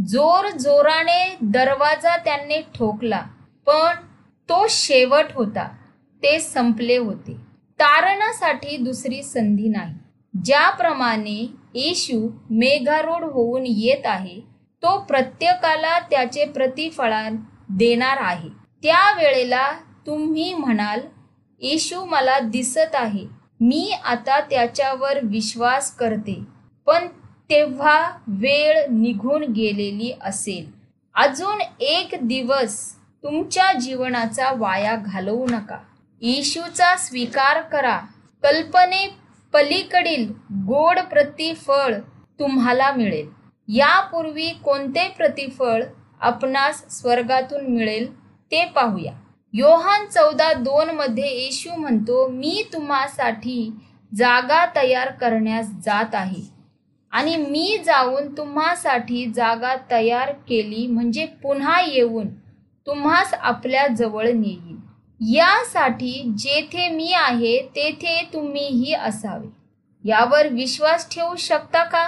[0.07, 3.21] जोर जोराने दरवाजा त्यांनी ठोकला
[3.65, 3.95] पण
[4.49, 5.67] तो शेवट होता.
[6.23, 7.33] ते संपले होते.
[7.79, 9.93] तारणासाठी दुसरी संधी नाही.
[10.33, 11.39] ज्याप्रमाणे
[11.73, 14.39] येशू मेघारूढ होऊन येत आहे
[14.83, 17.13] तो प्रत्येकाला त्याचे प्रतिफळ
[17.69, 18.49] देणार आहे.
[18.83, 19.67] त्या वेळेला
[20.07, 20.99] तुम्ही म्हणाल
[21.65, 23.25] येशू मला दिसत आहे.
[23.59, 26.39] मी आता त्याच्यावर विश्वास करते
[26.87, 27.07] पण
[27.49, 30.65] तेव्हा वेळ निघून गेलेली असेल.
[31.15, 32.77] अजून एक दिवस
[33.23, 35.77] तुमच्या जीवनाचा वाया घालवू नका.
[36.21, 37.97] येशूचा स्वीकार करा.
[38.43, 39.07] कल्पने
[39.53, 40.31] पलीकडील
[40.67, 41.93] गोड प्रतिफळ
[42.39, 43.29] तुम्हाला मिळेल.
[43.67, 45.83] यापूर्वी कोणते प्रतिफळ
[46.19, 48.11] आपणास स्वर्गातून मिळेल
[48.51, 49.13] ते पाहूया.
[49.57, 53.71] योहान चौदा दोन मध्ये येशू म्हणतो मी तुम्हासाठी
[54.17, 56.41] जागा तयार करण्यास जात आहे
[57.11, 62.27] आणि मी जाऊन तुम्हासाठी जागा तयार केली म्हणजे पुन्हा येऊन
[62.87, 64.75] तुम्हास आपल्या जवळ नेईल
[65.21, 69.47] यासाठी जेथे मी आहे तेथे तुम्हीही असावे.
[70.03, 72.07] यावर विश्वास ठेवू शकता का?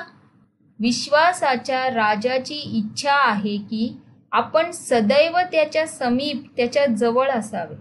[0.79, 3.97] विश्वासाच्या राजाची इच्छा आहे की
[4.31, 7.75] आपण सदैव त्याच्या समीप त्याच्याजवळ असावे.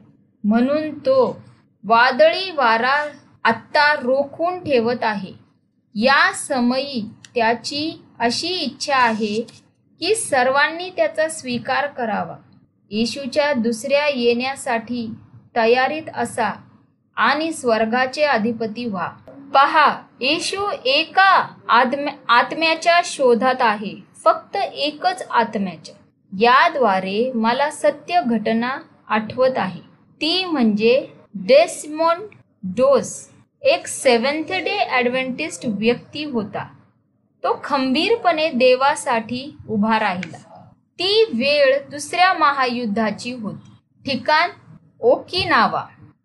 [0.45, 1.43] म्हणून तो
[1.85, 3.07] वादळी वारा
[3.45, 5.33] आत्ता रोखून ठेवत आहे.
[5.95, 9.41] या समयी त्याची अशी इच्छा आहे
[10.01, 12.37] की सर्वांनी त्याचा स्वीकार करावा.
[12.91, 15.11] येशूच्या दुसऱ्या येण्यासाठी
[15.57, 16.53] तयारीत असा
[17.17, 19.09] आणि स्वर्गाचे अधिपती व्हा.
[19.55, 21.49] पहा येशू एका
[22.29, 23.95] आत्म्याच्या शोधात आहे.
[24.25, 25.95] फक्त एकच आत्म्याच्या.
[26.41, 29.81] याद्वारे मला सत्य घटना आठवत आहे.
[30.21, 32.27] ती म्हणजे डेस्मोन
[32.63, 33.29] डोस
[33.63, 36.67] एक सेवन्थ डे ॲडव्हेंटिस्ट व्यक्ती होता.
[37.45, 40.37] तो खंबीरपणे देवासाठी उभा राहिला.
[40.99, 43.71] ती वेळ दुसऱ्या महायुद्धाची होती.
[44.07, 44.51] ठिकाण
[45.01, 45.85] ओकिनावा.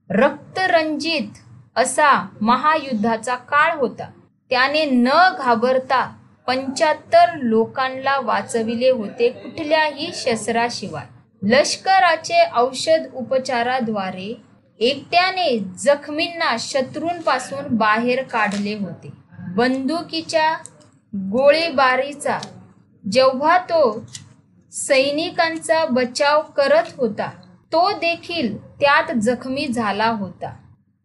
[0.09, 1.37] रक्तरंजित
[1.75, 4.11] असा महायुद्धाचा काळ होता.
[4.49, 6.15] त्याने न घाबरता
[6.51, 11.03] पंच्याहत्तर लोकांना वाचविले होते कुठल्याही शस्त्राशिवाय.
[11.43, 14.35] लष्कराचे औषध उपचाराद्वारे
[14.79, 19.09] एकट्याने जखमींना शत्रूंपासून बाहेर काढले होते.
[19.39, 20.51] बंदुकीच्या
[21.15, 22.37] गोळीबारीचा
[23.11, 24.05] जेव्हा तो
[24.71, 27.29] सैनिकांचा बचाव करत होता
[27.71, 30.55] तो देखील त्यात जखमी झाला होता.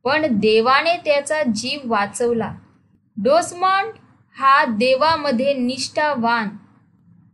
[0.05, 2.53] पण देवाने त्याचा जीव वाचवला.
[3.17, 3.95] डोसमॉन्ट
[4.38, 6.49] हा देवामध्ये निष्ठावान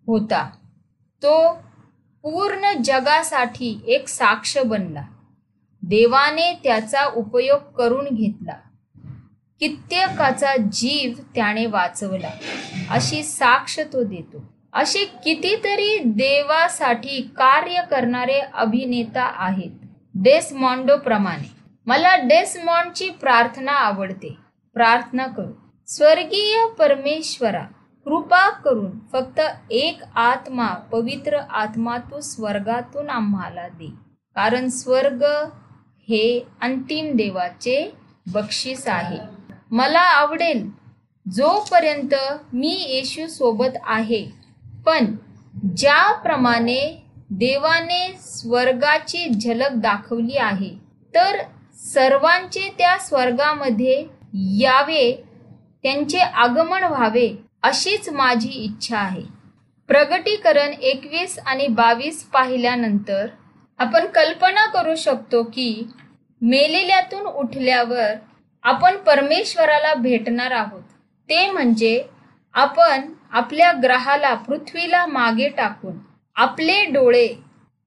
[0.07, 0.51] होता.
[1.23, 1.53] तो
[2.23, 5.03] पूर्ण जगासाठी एक साक्ष बनला.
[5.83, 8.53] देवाने त्याचा उपयोग करून घेतला.
[9.61, 12.31] कित्येकाचा जीव त्याने वाचवला.
[12.91, 14.53] अशी साक्ष तो देतो.
[14.73, 19.71] असे कितीतरी देवासाठी कार्य करणारे अभिनेता आहेत.
[20.15, 21.53] डेसमॉन्डो प्रमाणे.
[21.87, 24.37] मला डेसमॉन्डची प्रार्थना आवडते.
[24.75, 25.62] प्रार्थना करू.
[25.93, 27.63] स्वर्गीय परमेश्वरा
[28.07, 33.87] कृपा करून फक्त एक आत्मा पवित्र आत्मा तू स्वर्गातून आम्हाला दे.
[34.37, 35.25] कारण स्वर्ग
[36.09, 36.23] हे
[36.63, 37.77] अंतिम देवाचे
[38.33, 39.19] बक्षीस आहे.
[39.71, 40.69] मला आवडेल
[41.27, 42.15] जोपर्यंत
[42.53, 44.25] मी येशू सोबत आहे
[44.87, 45.15] पण
[45.77, 46.81] ज्याप्रमाणे
[47.31, 50.71] देवाने स्वर्गाची झलक दाखवली आहे
[51.15, 51.39] तर
[51.85, 54.05] सर्वांचे त्या स्वर्गामध्ये
[54.61, 55.25] यावे
[55.85, 57.29] त्यांचे आगमन व्हावे
[57.63, 59.23] अशीच माझी इच्छा आहे.
[59.89, 63.27] प्रगटीकरण एकवीस आणि बावीस पाहिल्यानंतर
[63.79, 65.87] आपण कल्पना करू शकतो की
[66.43, 68.15] मेलेल्यातून उठल्यावर
[68.65, 70.83] आपण परमेश्वराला भेटणार आहोत.
[71.29, 72.03] ते म्हणजे
[72.55, 75.99] आपण आपल्या ग्रहाला पृथ्वीला मागे टाकून
[76.37, 77.27] आपले डोळे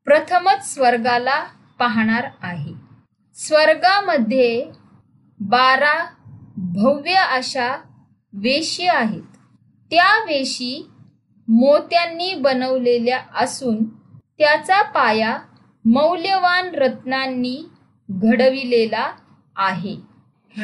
[0.07, 1.43] प्रथमच स्वर्गाला
[1.79, 2.73] पाहणार आहे.
[3.37, 4.65] स्वर्गामध्ये
[5.39, 5.93] बारा
[6.57, 7.75] भव्य अशा
[8.33, 9.21] वेशी आहेत.
[9.91, 10.87] त्या वेशी
[11.47, 13.83] मोत्यांनी बनवलेल्या असून
[14.17, 15.37] त्याचा पाया
[15.85, 17.65] मौल्यवान रत्नांनी
[18.09, 19.11] घडविलेला
[19.55, 19.95] आहे.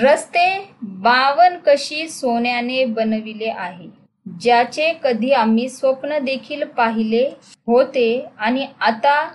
[0.01, 3.87] रस्ते बावन कशी सोन्याने बनविले आहे.
[4.41, 9.27] ज्याचे कधी आम्ही स्वप्न देखील पाहिले होते आणि आता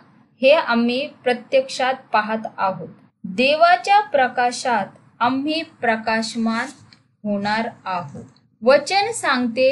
[0.42, 2.88] हे आम्ही प्रत्यक्षात पाहत आहोत.
[3.24, 4.86] देवाच्या प्रकाशात
[5.20, 6.66] आम्ही प्रकाशमान
[7.24, 8.24] होणार आहोत.
[8.62, 9.70] वचन सांगते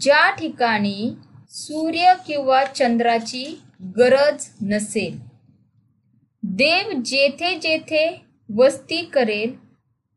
[0.00, 1.14] ज्या ठिकाणी
[1.50, 3.44] सूर्य किंवा चंद्राची
[3.98, 5.18] गरज नसेल
[6.42, 8.04] देव जेथे जेथे
[8.56, 9.56] वस्ती करेल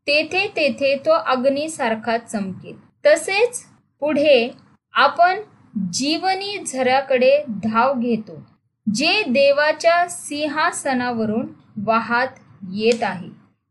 [0.06, 2.76] तेथे तेथे तो अग्नीसारखा चमकेल.
[3.06, 3.62] तसेच
[4.02, 4.50] पुढे
[4.94, 5.40] आपण
[5.92, 7.32] जीवनी झऱ्याकडे
[7.64, 8.42] धाव घेतो
[8.86, 11.46] जे देवाच्या सिंहासनावरून
[11.84, 12.38] वाहत
[12.72, 13.28] येत आहे.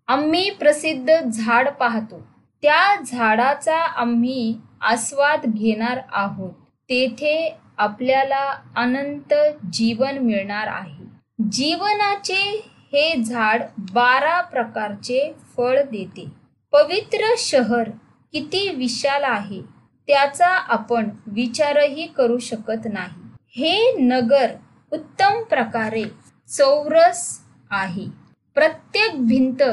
[0.07, 2.27] आम्ही प्रसिद्ध झाड पाहतो.
[2.61, 6.51] त्या झाडाचा आम्ही आस्वाद घेणार आहोत.
[6.89, 9.33] तेथे आपल्याला अनंत
[9.73, 11.03] जीवन मिळणार आहे.
[11.51, 13.61] जीवनाचे हे झाड
[13.93, 16.25] बारा प्रकारचे फळ देते.
[16.71, 17.89] पवित्र शहर
[18.31, 19.61] किती विशाल आहे
[20.07, 23.21] त्याचा आपण विचारही करू शकत नाही.
[23.55, 24.51] हे नगर
[24.93, 26.03] उत्तम प्रकारे
[26.47, 27.39] चौरस
[27.71, 28.05] आहे.
[28.53, 29.63] प्रत्येक भिंत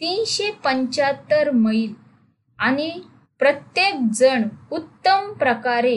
[0.00, 1.92] तीनशे पंच्याहत्तर मैल.
[2.58, 2.90] आणि
[3.40, 5.96] प्रत्येक जण उत्तम प्रकारे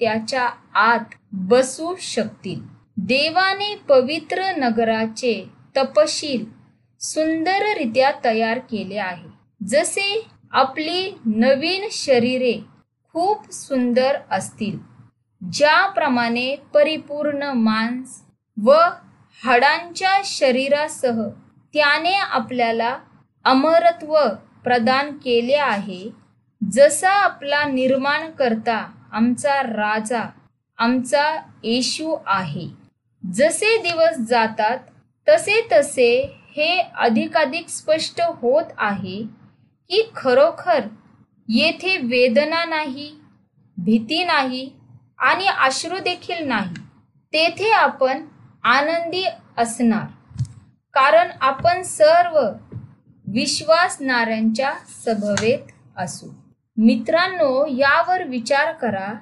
[0.00, 1.14] त्याच्या आत
[1.50, 2.60] बसू शकतील.
[2.96, 5.34] देवाने पवित्र नगराचे
[5.76, 6.44] तपशील
[7.00, 9.28] सुंदररित्या तयार केले आहे.
[9.66, 12.58] जसे आपली नवीन शरीरे
[13.14, 14.78] खूप सुंदर असतील
[15.42, 18.20] ज्याप्रमाणे परिपूर्ण मांस
[18.56, 18.72] व
[19.40, 21.22] हाडांच्या शरीरासह
[21.74, 22.96] त्याने आपल्याला
[23.44, 24.16] अमरत्व
[24.64, 26.08] प्रदान केले आहे.
[26.72, 28.76] जसा आपला निर्माण करता
[29.12, 30.22] आमचा राजा
[30.78, 31.24] आमचा
[31.62, 32.68] येशू आहे.
[33.22, 34.78] जसे दिवस जातात
[35.26, 36.10] तसे तसे
[36.56, 39.22] हे अधिकाधिक स्पष्ट होत आहे
[39.90, 40.80] की खरोखर
[41.48, 43.10] येथे वेदना नाही
[43.76, 44.70] भीती नाही
[45.18, 46.74] आणि अश्रू देखील नाही.
[47.32, 48.24] तेथे आपण
[48.64, 49.24] आनंदी
[49.58, 50.06] असणार.
[50.94, 52.38] कारण आपण सर्व
[53.34, 54.72] विश्वासणाऱ्यांच्या
[55.06, 55.58] सभवेत
[55.96, 56.26] असू.
[56.76, 59.12] मित्रांनो यावर विचार करा.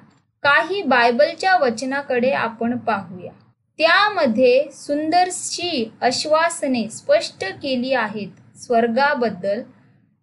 [0.43, 3.31] काही बायबलच्या वचनाकडे आपण पाहूया.
[3.77, 9.61] त्यामध्ये सुंदरशी आश्वासने स्पष्ट केली आहेत स्वर्गाबद्दल.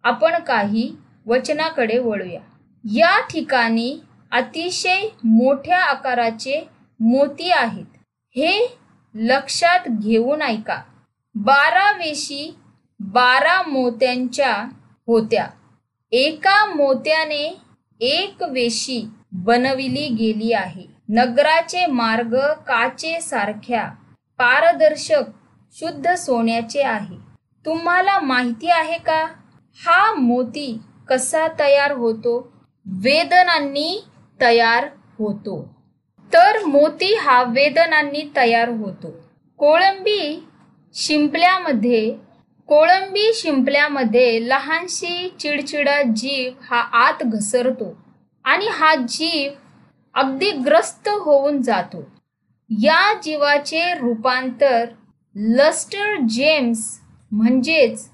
[0.03, 2.41] आपण काही वचनाकडे वळूया.
[2.83, 3.99] या ठिकाणी
[4.31, 7.85] अतिशय मोठ्या आकाराचे मोती आहेत.
[8.35, 8.77] हे
[9.15, 10.81] लक्षात घेऊन ऐका.
[11.35, 12.55] बारा वेशी
[13.03, 14.55] बारा मोत्यांच्या
[15.07, 15.47] होत्या.
[16.11, 17.57] एका मोत्याने
[17.99, 20.85] एक वेशी बनविली गेली आहे.
[21.09, 22.37] नगराचे मार्ग
[22.67, 23.91] काचे सारख्या
[24.37, 25.23] पारदर्शक
[25.71, 27.15] शुद्ध सोन्याचे आहे.
[27.65, 29.27] तुम्हाला माहिती आहे का?
[29.85, 30.77] हा मोती
[31.09, 32.53] कसा तयार होतो?
[32.85, 34.03] वेदनांनी
[34.41, 34.87] तयार
[35.19, 35.75] होतो.
[36.33, 39.07] तर मोती हा वेदनांनी तयार होतो.
[39.57, 40.43] कोळंबी
[40.93, 42.30] शिंपल्यामध्ये
[42.71, 47.87] कोळंबी शिंपल्यामध्ये लहानशी चिडचिडा जीव हा आत घसरतो
[48.45, 49.51] आणि हा जीव
[50.15, 52.03] अगदी ग्रस्त होऊन जातो.
[52.69, 54.85] या जीवाचे रूपांतर
[55.35, 56.85] लस्टर जेम्स
[57.31, 58.07] म्हणजेच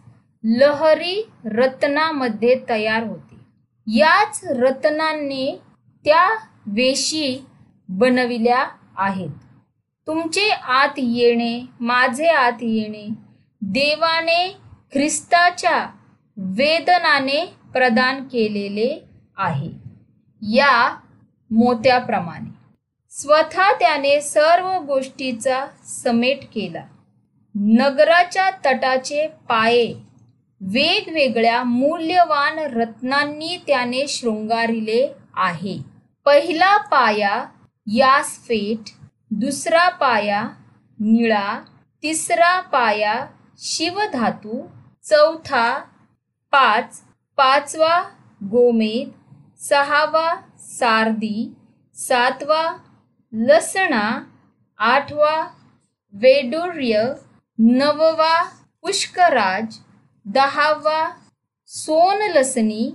[0.43, 3.37] लहरी रत्नामध्ये तयार होते.
[3.87, 5.57] याच रत्नांनी
[6.05, 6.27] त्या
[6.67, 7.45] वेशी
[7.89, 8.65] बनविल्या
[8.97, 9.29] आहेत.
[10.07, 13.07] तुमचे आत येणे माझे आत येणे
[13.69, 14.55] देवाने
[14.93, 15.89] ख्रिस्ताच्या
[16.37, 19.05] वेदनाने प्रदान केलेले
[19.37, 19.69] आहे.
[20.41, 20.97] या
[21.51, 22.53] मोत्याप्रमाणे.
[23.09, 26.83] स्वतः त्याने सर्व गोष्टीचा समेट केला.
[27.55, 29.93] नगराच्या तटाचे पाये
[30.61, 35.79] वेगवेगळ्या मूल्यवान रत्नांनी त्याने शृंगारिले आहे.
[36.25, 37.45] पहिला पाया
[37.87, 38.89] यासफेट
[39.31, 40.43] दुसरा पाया
[40.99, 41.59] निळा
[42.03, 43.25] तिसरा पाया
[43.59, 44.67] शिवधातू
[45.03, 45.79] चौथा
[46.51, 47.01] पाच
[47.37, 48.01] पाचवा
[48.43, 49.11] गोमेद
[49.59, 51.53] सहावा सारदी
[51.93, 52.77] सातवा
[53.33, 54.23] लसणा
[54.77, 55.47] आठवा
[56.13, 57.13] वेडूर्य
[57.57, 58.43] नववा
[58.81, 59.77] पुष्कराज
[60.25, 61.11] दहावा
[61.67, 62.91] सोनलसनी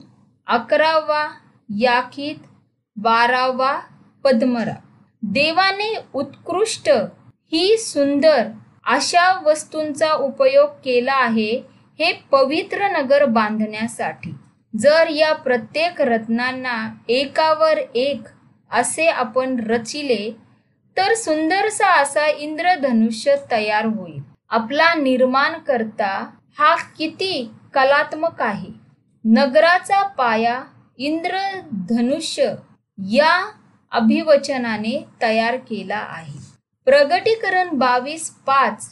[0.47, 1.29] अकरावा
[1.69, 2.47] याकीत
[2.97, 3.81] बारावा
[4.25, 4.75] पद्मरा.
[5.23, 6.89] देवाने उत्कृष्ट
[7.53, 8.49] ही सुंदर
[8.87, 11.63] अशा वस्तूंचा उपयोग केला आहे
[11.99, 14.35] हे पवित्र नगर बांधण्यासाठी.
[14.79, 18.23] जर या प्रत्येक रत्नांना एकावर एक
[18.71, 20.37] असे आपण रचिले
[20.97, 24.23] तर सुंदरसा असा इंद्रधनुष्य तयार होईल.
[24.51, 28.69] आपला निर्माण करता हा किती कलात्मक आहे.
[29.25, 30.63] नगराचा पाया
[30.99, 32.55] इंद्रधनुष्य
[32.99, 33.51] या
[33.93, 36.42] अभिवचनाने तयार केला आहे.
[36.87, 38.89] प्रगटीकरण बावीस पाच.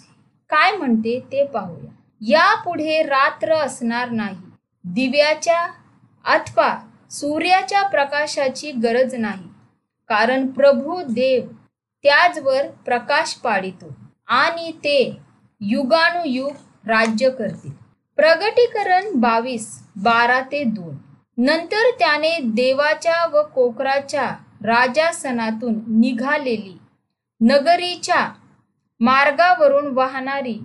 [0.50, 1.90] काय म्हणते ते पाहूया.
[2.20, 4.37] यापुढे रात्र असणार नाही.
[4.85, 5.66] दिव्याच्या
[6.24, 6.74] अथवा
[7.11, 9.48] सूर्याच्या प्रकाशाची गरज नाही.
[10.11, 11.46] कारण प्रभू देव
[12.05, 13.94] त्याचवर प्रकाश पाडितो
[14.29, 15.00] आणि ते
[15.61, 17.72] युगानुयुग राज्य करतील.
[18.18, 20.96] प्रगटीकरण बावीस बारा ते दोन.
[21.38, 24.26] नंतर त्याने देवाच्या व कोकराच्या
[24.64, 26.76] राजासनातून निघालेली
[27.40, 28.29] नगरीच्या
[29.01, 30.59] मार्गावरून वाहणारी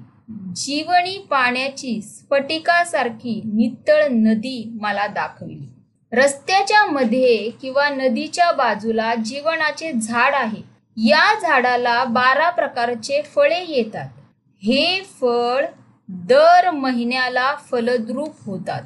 [0.56, 5.68] जीवनी पाण्याची स्फटिकासारखी नितळ नदी मला दाखविली.
[6.12, 10.62] रस्त्याच्या मध्ये किंवा नदीच्या बाजूला जीवनाचे झाड आहे.
[10.98, 14.10] या झाडाला बारा प्रकारचे फळे येतात.
[14.64, 15.66] हे फळ
[16.10, 18.84] दर महिन्याला फलद्रूप होतात.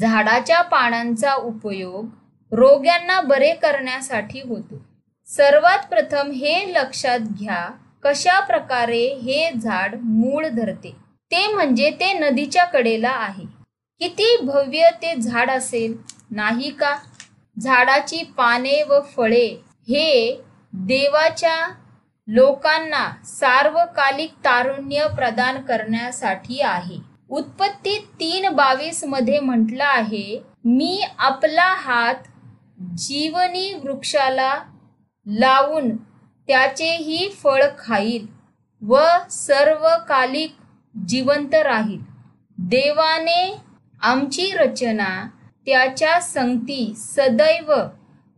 [0.00, 2.06] झाडाच्या पानांचा उपयोग
[2.52, 4.85] रोग्यांना बरे करण्यासाठी होतो.
[5.30, 7.66] सर्वात प्रथम हे लक्षात घ्या
[8.04, 10.90] कशा प्रकारे हे झाड मूळ धरते.
[11.30, 13.44] ते म्हणजे ते नदीच्या कडेला आहे.
[14.00, 15.96] किती भव्य ते झाड असेल
[16.30, 16.94] नाही का?
[17.56, 19.46] झाडाची पाने व फळे
[19.88, 20.42] हे
[20.86, 21.56] देवाच्या
[22.28, 26.98] लोकांना सार्वकालिक तारुण्य प्रदान करण्यासाठी आहे.
[27.30, 32.28] उत्पत्ती तीन बावीसमध्ये म्हटलं आहे मी आपला हात
[32.98, 34.54] जीवनी वृक्षाला
[35.26, 35.96] लावून
[36.48, 38.26] त्याचेही फळ खाईल
[38.82, 38.98] व
[39.30, 40.54] सर्वकालिक
[40.94, 42.00] जिवंत राहील.
[42.58, 43.56] देवाने
[44.02, 45.08] आमची रचना
[45.66, 47.72] त्याच्या संगती सदैव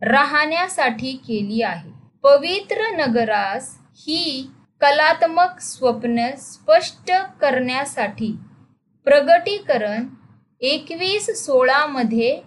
[0.01, 1.91] राहण्यासाठी केली आहे.
[2.23, 4.49] पवित्र नगरास ही
[4.81, 7.11] कलात्मक स्वप्न स्पष्ट
[7.41, 8.35] करण्यासाठी
[9.07, 10.07] प्रगटीकरण
[10.61, 12.39] एकवीस सोळामध्ये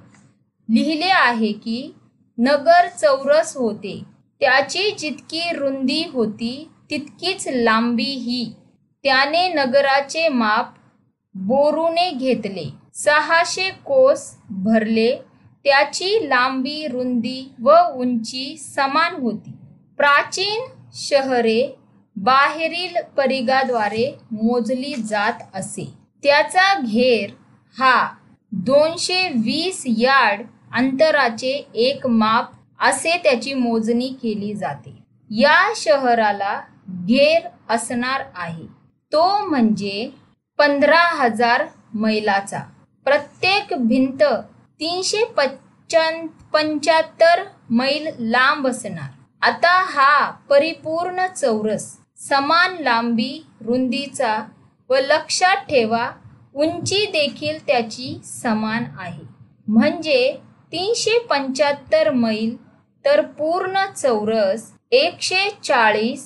[0.69, 1.95] लिहिले आहे की
[2.39, 4.03] नगर चौरस होते.
[4.43, 8.45] त्याची जितकी रुंदी होती तितकीच लांबीही
[9.05, 10.73] त्याने नगराचे माप
[11.35, 12.65] बोरूने घेतले.
[12.95, 14.25] सहाशे कोस
[14.65, 15.15] भरले.
[15.65, 19.53] त्याची लांबी रुंदी व उंची समान होती.
[19.97, 20.65] प्राचीन
[20.95, 21.61] शहरे
[22.17, 25.85] बाहेरील परिघाद्वारे मोजली जात असे.
[26.23, 27.31] त्याचा घेर
[27.79, 27.95] हा
[28.53, 30.43] दोनशे वीस यार्ड
[30.75, 32.51] अंतराचे एक माप
[32.83, 34.95] असे त्याची मोजणी केली जाते.
[35.31, 36.61] या शहराला
[37.07, 38.67] घेर असणार आहे.
[39.13, 40.09] तो म्हणजे
[40.59, 41.65] पंधरा हजार
[41.95, 42.61] मैलाचा.
[43.07, 44.23] प्रत्येक भिंत
[44.81, 45.25] तीनशे
[46.53, 49.11] पंच्याहत्तर मैल लांब असणार.
[49.43, 51.87] आता हा परिपूर्ण चौरस
[52.21, 54.37] समान लांबी रुंदीचा
[54.91, 56.11] व लक्षात ठेवा
[56.55, 59.25] उंची देखील त्याची समान आहे.
[59.69, 60.37] म्हणजे
[60.73, 62.55] तीनशे पंच्याहत्तर मैल
[63.05, 66.25] तर पूर्ण चौरस एकशे चाळीस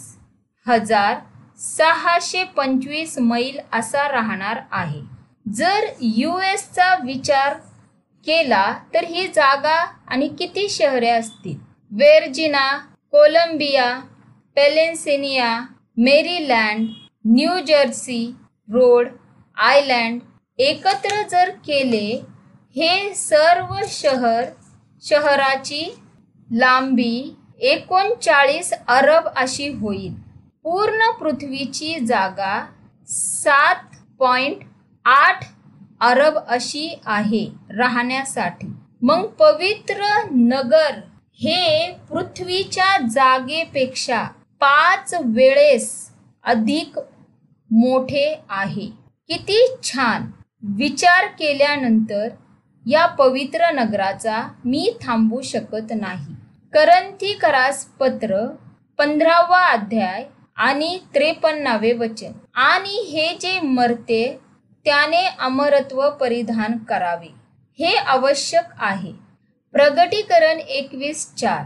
[0.67, 1.17] हजार
[1.59, 5.01] सहाशे पंचवीस मैल असा राहणार आहे.
[5.55, 7.55] जर यू एसचा विचार
[8.27, 8.65] केला
[8.95, 11.57] तर ही जागा आणि किती शहरे असतील?
[11.91, 12.69] Virginia
[13.13, 13.93] Columbia
[14.57, 15.59] Pennsylvania
[15.97, 16.89] Maryland
[17.25, 18.25] New Jersey
[18.69, 19.09] Rhode
[19.57, 20.21] Island
[20.59, 22.07] एकत्र जर केले
[22.77, 24.45] हे सर्व शहर
[25.03, 25.85] शहराची
[26.51, 30.15] लांबी एकोणचाळीस अरब अशी होईल.
[30.63, 32.65] पूर्ण पृथ्वीची जागा
[33.09, 34.63] सात पॉइंट
[35.05, 35.45] आठ
[36.01, 37.45] अरब अशी आहे
[37.79, 38.67] राहण्यासाठी.
[39.03, 40.99] मग पवित्र नगर
[41.41, 44.23] हे पृथ्वीच्या जागेपेक्षा
[44.61, 45.91] पाच वेळेस
[46.45, 46.99] अधिक
[47.71, 48.87] मोठे आहे.
[49.29, 50.31] किती छान!
[50.77, 52.29] विचार केल्यानंतर
[52.87, 56.36] या पवित्र नगराचा मी थांबू शकत नाही.
[56.77, 58.47] करंथीकरास पत्र
[58.99, 60.25] पंधरावा अध्याय
[60.57, 62.33] आणि त्रेपन्नावे वचन.
[62.55, 64.41] आणि हे जे मरते
[64.85, 67.29] त्याने अमरत्व परिधान करावे.
[67.79, 69.13] हे आवश्यक आहे.
[69.73, 71.63] प्रगटीकरण एकवीस चार.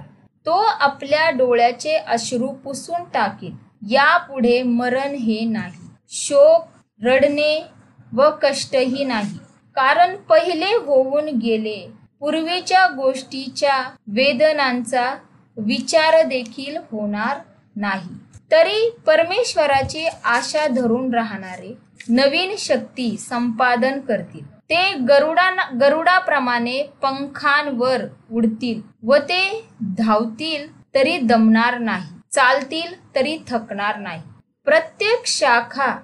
[0.46, 3.54] तो आपल्या डोळ्याचे अश्रू पुसून टाकेल
[3.90, 5.88] यापुढे मरण हे नाही.
[6.08, 6.68] शोक
[7.04, 7.64] रडणे
[8.12, 9.38] व कष्टही नाही.
[9.74, 15.14] कारण पहिले होऊन गेले पूर्वीच्या गोष्टीच्या वेदनांचा
[15.56, 17.38] विचार देखील होणार
[17.76, 18.14] नाही.
[18.52, 21.72] तरी परमेश्वराची आशा धरून राहणारे
[22.08, 24.44] नवीन शक्ती संपादन करतील.
[24.70, 25.50] ते गरुडा
[25.80, 29.42] गरुडाप्रमाणे पंखांवर उडतील व ते
[29.98, 34.22] धावतील तरी दमणार नाही चालतील तरी थकणार नाही.
[34.66, 35.96] प्रत्येक शाखा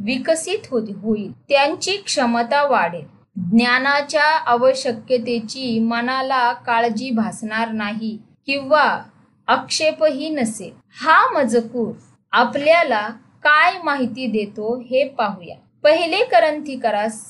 [0.00, 3.06] विकसित होईल त्यांची क्षमता वाढेल.
[3.48, 8.16] ज्ञानाच्या आवश्यकतेची मनाला काळजी भासणार नाही
[8.46, 8.84] किंवा
[9.48, 10.70] आक्षेपही नसेल
[11.00, 11.92] हा मजकूर
[12.32, 13.08] आपल्याला
[13.44, 15.54] काय माहिती देतो हे पाहूया.
[15.84, 17.20] पहिले करंथीकरास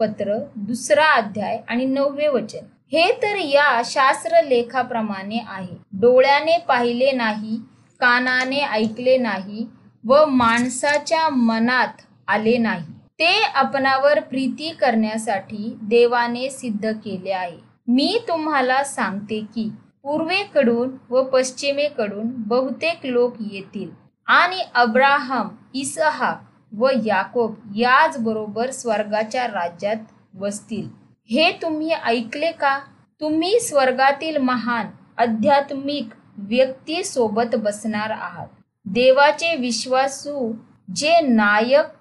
[0.00, 2.64] पत्र दुसरा अध्याय आणि नववे वचन.
[2.92, 5.76] हे तर या शास्त्र लेखाप्रमाणे आहे.
[5.92, 7.56] डोळ्याने पाहिले नाही
[8.00, 9.66] कानाने ऐकले नाही
[10.04, 12.92] व माणसाच्या मनात आले नाही.
[13.20, 17.58] ते आपणावर प्रीती करण्यासाठी देवाने सिद्ध केले आहे.
[17.88, 19.68] मी तुम्हाला सांगते की
[20.02, 23.90] पूर्वेकडून व पश्चिमेकडून बहुतेक लोक येतील
[24.26, 26.34] आणि अब्राहम इसहा
[26.78, 30.88] व याकोब याचबरोबर स्वर्गाच्या राज्यात बसतील
[31.30, 32.78] हे तुम्ही ऐकले का?
[33.20, 34.86] तुम्ही स्वर्गातील महान
[35.18, 38.46] आध्यात्मिक व्यक्ती सोबत बसणार आहात.
[38.86, 40.52] देवाचे विश्वासू
[40.96, 41.99] जे नायक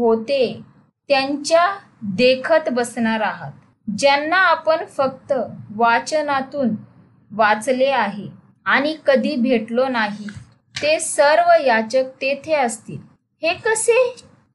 [0.00, 0.60] होते.
[1.10, 1.66] त्यांच्या
[2.02, 3.52] देखत बसणार आहात.
[3.88, 5.32] ज्यांना आपण फक्त
[5.76, 6.74] वाचनातून
[7.30, 8.28] वाचले आहे
[8.66, 10.26] आणि कधी भेटलो नाही
[10.74, 12.98] ते सर्व याचक तेथे असतील.
[13.42, 14.02] हे कसे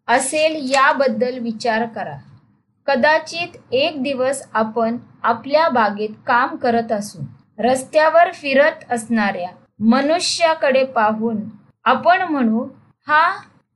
[0.08, 2.18] असेल याबद्दल विचार करा.
[2.88, 7.20] कदाचित एक दिवस आपण आपल्या बागेत काम करत असू.
[7.60, 11.38] रस्त्यावर फिरत असणाऱ्या मनुष्याकडे पाहून
[11.86, 12.68] आपण म्हणू
[13.08, 13.24] हा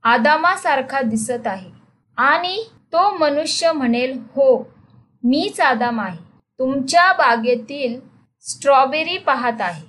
[0.03, 1.69] आदामासारखा दिसत आहे.
[2.17, 4.57] आणि तो मनुष्य म्हणेल हो
[5.23, 6.17] मीच आदाम आहे.
[6.59, 7.99] तुमच्या बागेतील
[8.41, 9.87] स्ट्रॉबेरी पाहत आहे.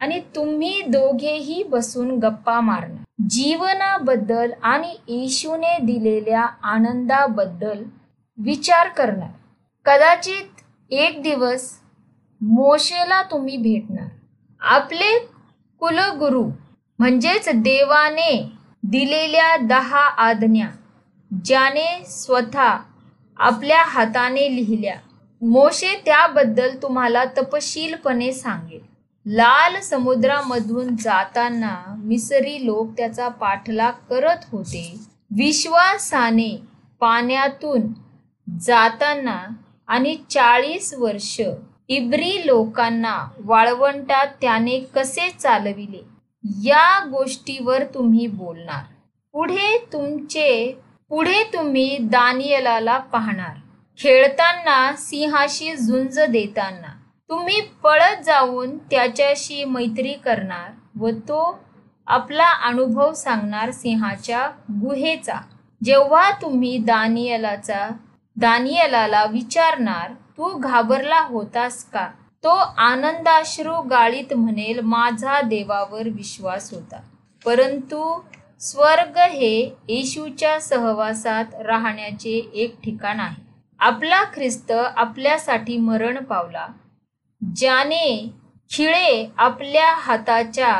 [0.00, 7.82] आणि तुम्ही दोघेही बसून गप्पा मारणार जीवनाबद्दल आणि येशूने दिलेल्या आनंदाबद्दल
[8.38, 9.30] विचार करणार.
[9.84, 11.70] कदाचित एक दिवस
[12.40, 14.08] मोशेला तुम्ही भेटणार.
[14.60, 15.18] आपले
[15.80, 16.44] कुलगुरू
[16.98, 20.66] म्हणजेच देवाने दिलेल्या दहा आज्ञा.
[21.44, 22.76] ज्याने स्वतः
[23.36, 24.94] आपल्या हाताने लिहिल्या.
[25.42, 28.80] मोशे त्याबद्दल तुम्हाला तपशीलपणे सांगेल.
[29.26, 34.98] लाल समुद्रामधून जाताना मिसरी लोक त्याचा पाठलाग करत होते.
[35.30, 36.62] विश्वासाने
[37.00, 37.80] पाण्यातून
[38.60, 39.42] जाताना
[39.88, 41.40] आणि चाळीस वर्ष
[41.88, 46.17] इब्री लोकांना वाळवंटात त्याने कसे चालविले?
[46.44, 48.84] या गोष्टीवर तुम्ही बोलणार.
[49.32, 50.78] पुढे तुमचे
[51.08, 53.56] पुढे तुम्ही दानियलाला पाहणार.
[53.98, 56.94] खेळताना सिंहाशी झुंज देताना.
[57.28, 60.70] तुम्ही पळत जाऊन त्याच्याशी मैत्री करणार
[61.00, 61.58] व तो
[62.06, 65.40] आपला अनुभव सांगणार सिंहाच्या गुहेचा.
[65.84, 67.88] जेव्हा तुम्ही दानियलाचा
[68.36, 72.08] दानियलाला विचारणार तू घाबरला होतास का?
[72.44, 77.00] तो आनंदाश्रू गाळीत म्हणेल माझा देवावर विश्वास होता.
[77.44, 78.20] परंतु
[78.60, 79.54] स्वर्ग हे
[79.88, 83.42] येशूच्या सहवासात राहण्याचे एक ठिकाण आहे.
[83.80, 86.66] आपला ख्रिस्त आपल्यासाठी मरण पावला.
[87.42, 88.30] ज्याने
[88.70, 90.72] खिळे आपल्या हाताच्या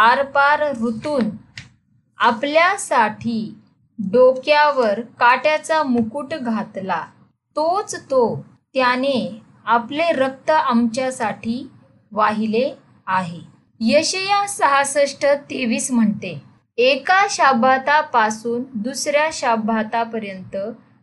[0.00, 1.30] आरपार ऋतून
[2.18, 3.54] आपल्यासाठी
[3.98, 7.00] डोक्यावर काट्याचा मुकुट घातला
[7.56, 8.24] तोच तो
[8.74, 9.18] त्याने
[9.66, 11.70] आपले रक्त आमच्यासाठी
[12.12, 12.70] वाहिले
[13.06, 13.40] आहे.
[13.80, 16.42] यशया सहासष्ट तेवीस म्हणते
[16.78, 20.56] एका शाबातापासून दुसऱ्या शाबातापर्यंत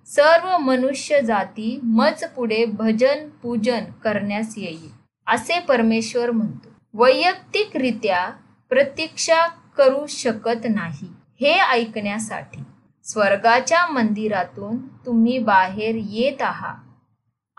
[0.08, 4.90] सर्व मनुष्य जाती मज पुढे भजन पूजन करण्यास येईल.
[5.28, 6.70] असे परमेश्वर म्हणतो.
[6.94, 8.30] वैयक्तिकरित्या
[8.70, 9.46] प्रतीक्षा
[9.78, 11.08] करू शकत नाही
[11.42, 12.64] हे ऐकण्यासाठी.
[13.06, 16.89] स्वर्गाच्या मंदिरातून तुम्ही बाहेर येत आहात.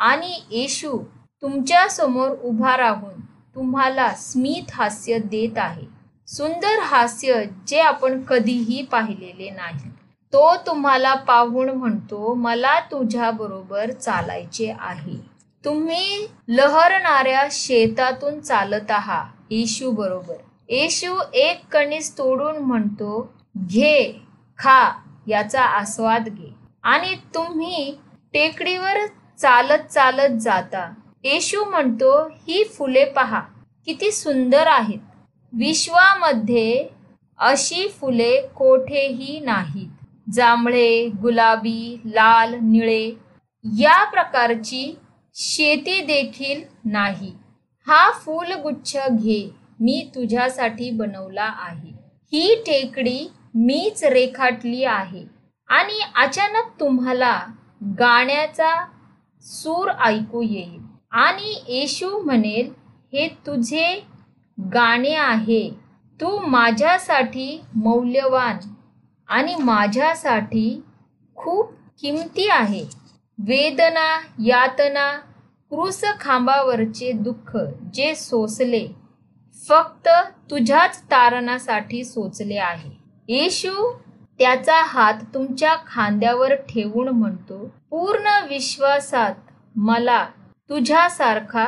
[0.01, 0.97] आणि येशू
[1.43, 3.21] तुमच्यासमोर उभा राहून
[3.55, 5.87] तुम्हाला स्मित हास्य देत आहे.
[6.29, 9.89] सुंदर हास्य जे आपण कधीही पाहिलेले नाही
[10.33, 15.17] तो तुम्हाला पाहून म्हणतो मला तुझ्या बरोबर चालायचे आहे.
[15.65, 20.35] तुम्ही लहरणाऱ्या शेतातून चालत आहात येशू बरोबर.
[20.69, 23.23] येशू एक कणीस तोडून म्हणतो
[23.67, 24.13] घे
[24.59, 24.81] खा
[25.29, 26.53] याचा आस्वाद घे.
[26.83, 27.95] आणि तुम्ही
[28.35, 28.99] टेकडीवर
[29.41, 30.91] चालत चालत जाता.
[31.25, 33.41] येशू म्हणतो ही फुले पहा
[33.87, 34.99] किती सुंदर आहेत.
[35.53, 36.89] विश्वामध्ये
[37.39, 39.89] अशी फुले कोठेही नाहीत.
[40.33, 43.05] जांभळे गुलाबी लाल निळे
[43.65, 44.99] या प्रकारची
[45.35, 47.33] शेती देखील नाही.
[47.87, 51.93] हा फुलगुच्छ घे मी तुझ्यासाठी बनवला आहे.
[52.33, 55.25] ही टेकडी मीच रेखाटली आहे.
[55.69, 57.41] आणि अचानक तुम्हाला
[57.99, 58.75] गाण्याचा
[59.45, 60.79] सूर ऐकू येईल.
[61.13, 62.71] आणि येशू म्हणेल
[63.13, 63.95] हे तुझे
[64.59, 65.69] गाणे आहे.
[66.21, 68.59] तू माझ्यासाठी मौल्यवान
[69.29, 70.83] आणि माझ्यासाठी
[71.37, 72.85] खूप किमती आहे.
[73.39, 74.09] वेदना
[74.47, 75.11] यातना
[75.73, 77.57] क्रूस खांबावरचे दुःख
[77.95, 78.87] जे सोसले
[79.69, 80.09] फक्त
[80.51, 82.91] तुझ्याच तारणासाठी सोचले आहे.
[83.29, 83.93] येशू
[84.41, 87.57] त्याचा हात तुमच्या खांद्यावर ठेवून म्हणतो
[87.91, 89.35] पूर्ण विश्वासात
[89.77, 90.27] मला
[90.71, 91.65] तुझ्यासारखा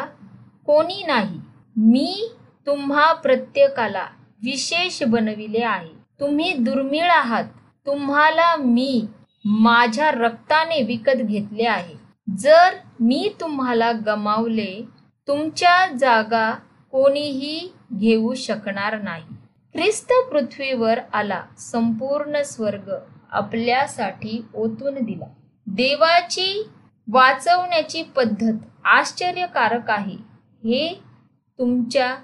[0.67, 1.41] कोणी नाही.
[1.77, 2.33] मी
[2.67, 4.07] तुम्हा प्रत्येकाला
[4.43, 5.91] विशेष बनविले आहे.
[6.21, 7.45] तुम्ही दुर्मिळ आहात.
[7.87, 9.05] तुम्हाला मी
[9.45, 11.95] माझ्या रक्ताने विकत घेतले आहे.
[12.39, 14.85] जर मी तुम्हाला गमावले
[15.29, 16.51] तुमच्या जागा
[16.93, 19.32] कोणीही घेऊ शकणार नाही.
[19.75, 22.91] ख्रिस्त पृथ्वीवर आला संपूर्ण स्वर्ग
[23.33, 25.27] आपल्यासाठी ओतून दिला.
[25.67, 26.63] देवाची
[27.09, 30.17] वाचवण्याची पद्धत आश्चर्यकारक आहे
[30.65, 30.89] हे
[31.59, 32.15] तुमच्या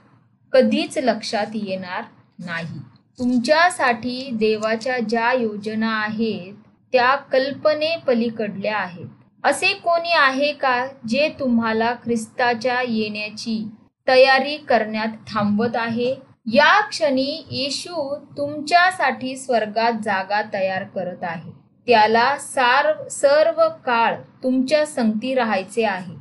[0.52, 2.02] कधीच लक्षात येणार
[2.38, 2.78] नाही.
[3.18, 6.54] तुमच्यासाठी देवाच्या ज्या योजना आहेत
[6.92, 9.06] त्या कल्पने पलीकडल्या आहेत.
[9.44, 13.62] असे कोणी आहे का जे तुम्हाला ख्रिस्ताच्या येण्याची
[14.06, 16.14] तयारी करण्यात थांबवत आहे?
[16.52, 21.50] या क्षणी येशू तुमच्यासाठी स्वर्गात जागा तयार करत आहे.
[21.86, 26.14] त्याला सार सर्व काळ तुमच्या संगती राहायचे आहे.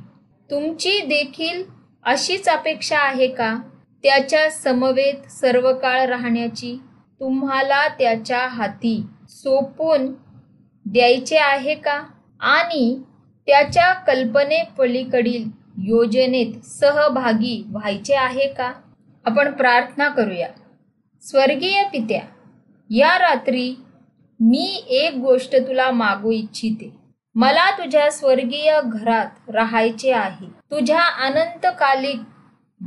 [0.50, 1.62] तुमची देखील
[2.04, 3.54] अशीच अपेक्षा आहे का?
[4.02, 6.76] त्याच्या समवेत सर्व काळ राहण्याची
[7.20, 10.12] तुम्हाला त्याच्या हाती सोपून
[10.86, 12.02] द्यायचे आहे का?
[12.40, 13.02] आणि
[13.46, 15.48] त्याच्या कल्पनेपलीकडील
[15.78, 18.72] योजनेत सहभागी व्हायचे आहे का?
[19.28, 20.48] आपण प्रार्थना करूया.
[21.22, 22.20] स्वर्गीय पित्या
[22.90, 23.74] या रात्री
[24.40, 26.92] मी एक गोष्ट तुला मागू इच्छिते.
[27.34, 30.46] मला तुझ्या स्वर्गीय घरात राहायचे आहे.
[30.46, 32.20] तुझ्या अनंतकालिक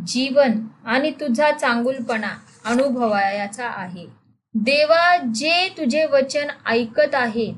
[0.08, 0.52] जीवन
[0.86, 2.34] आणि तुझा चांगुलपणा
[2.66, 4.06] अनुभवायचा आहे.
[4.54, 7.54] देवा जे तुझे वचन ऐकत आहेत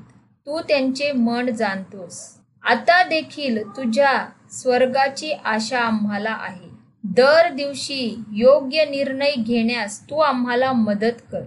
[0.46, 2.34] तू त्यांचे मन जाणतोस.
[2.64, 6.73] आता देखील तुझ्या स्वर्गाची आशा आम्हाला आहे.
[7.04, 11.42] दर दिवशी योग्य निर्णय घेण्यास तू आम्हाला मदत कर.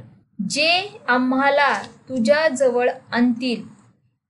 [0.48, 3.62] जे आम्हाला तुझ्या जवळ आणतील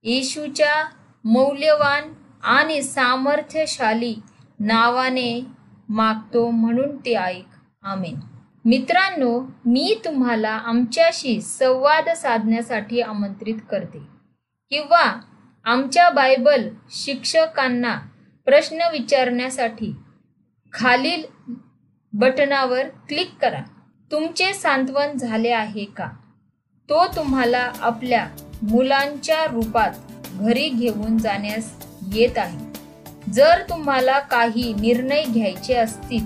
[0.03, 0.85] येशूच्या
[1.24, 2.03] मौल्यवान
[2.43, 4.14] आणि सामर्थ्यशाली
[4.61, 5.41] नावाने
[5.89, 7.47] मागतो म्हणून ते ऐक.
[7.83, 8.14] आमेन.
[8.64, 13.99] मित्रांनो मी तुम्हाला आमच्याशी संवाद साधण्यासाठी आमंत्रित करते.
[14.70, 15.20] किंवा
[15.64, 17.99] आमच्या बायबल शिक्षकांना
[18.45, 19.95] प्रश्न विचारण्यासाठी
[20.77, 21.22] खालील
[22.12, 23.61] बटनावर क्लिक करा.
[24.11, 26.09] तुमचे सांत्वन झाले आहे का?
[26.89, 28.27] तो तुम्हाला आपल्या
[28.62, 29.91] मुलांच्या रूपात
[30.41, 31.70] घरी घेऊन जाण्यास
[32.14, 32.59] येत आहे.
[33.33, 36.24] जर तुम्हाला काही निर्णय घ्यायचे असतील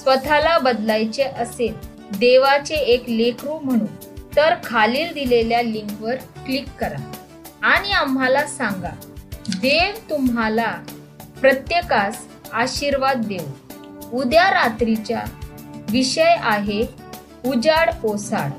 [0.00, 1.74] स्वतःला बदलायचे असेल
[2.18, 3.94] देवाचे एक लेकरू म्हणून
[4.36, 7.12] तर खालील दिलेल्या लिंकवर क्लिक करा.
[7.62, 8.94] आणि आम्हाला सांगा
[9.48, 10.72] देव तुम्हाला
[11.40, 13.69] प्रत्येकास आशीर्वाद देऊ
[14.12, 15.20] उद्या रात्रीचा
[15.90, 16.82] विषय आहे
[17.46, 18.50] उजाड ओसाड.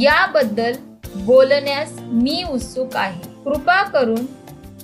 [0.00, 0.72] याबद्दल
[1.14, 3.20] बोलण्यास मी उत्सुक आहे.
[3.44, 4.26] कृपा करून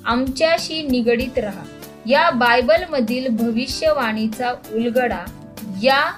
[0.05, 1.64] आमच्याशी निगडीत राहा.
[2.07, 5.18] या बायबल मधील भविष्यवाणीचा उलगडा
[5.82, 6.12] या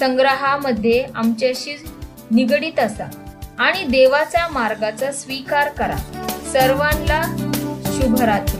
[0.00, 1.76] संग्रहामध्ये आमच्याशी
[2.30, 3.10] निगडीत असा
[3.58, 5.96] आणि देवाच्या मार्गाचा स्वीकार करा.
[6.52, 7.22] सर्वांना
[7.84, 8.59] शुभरात्री.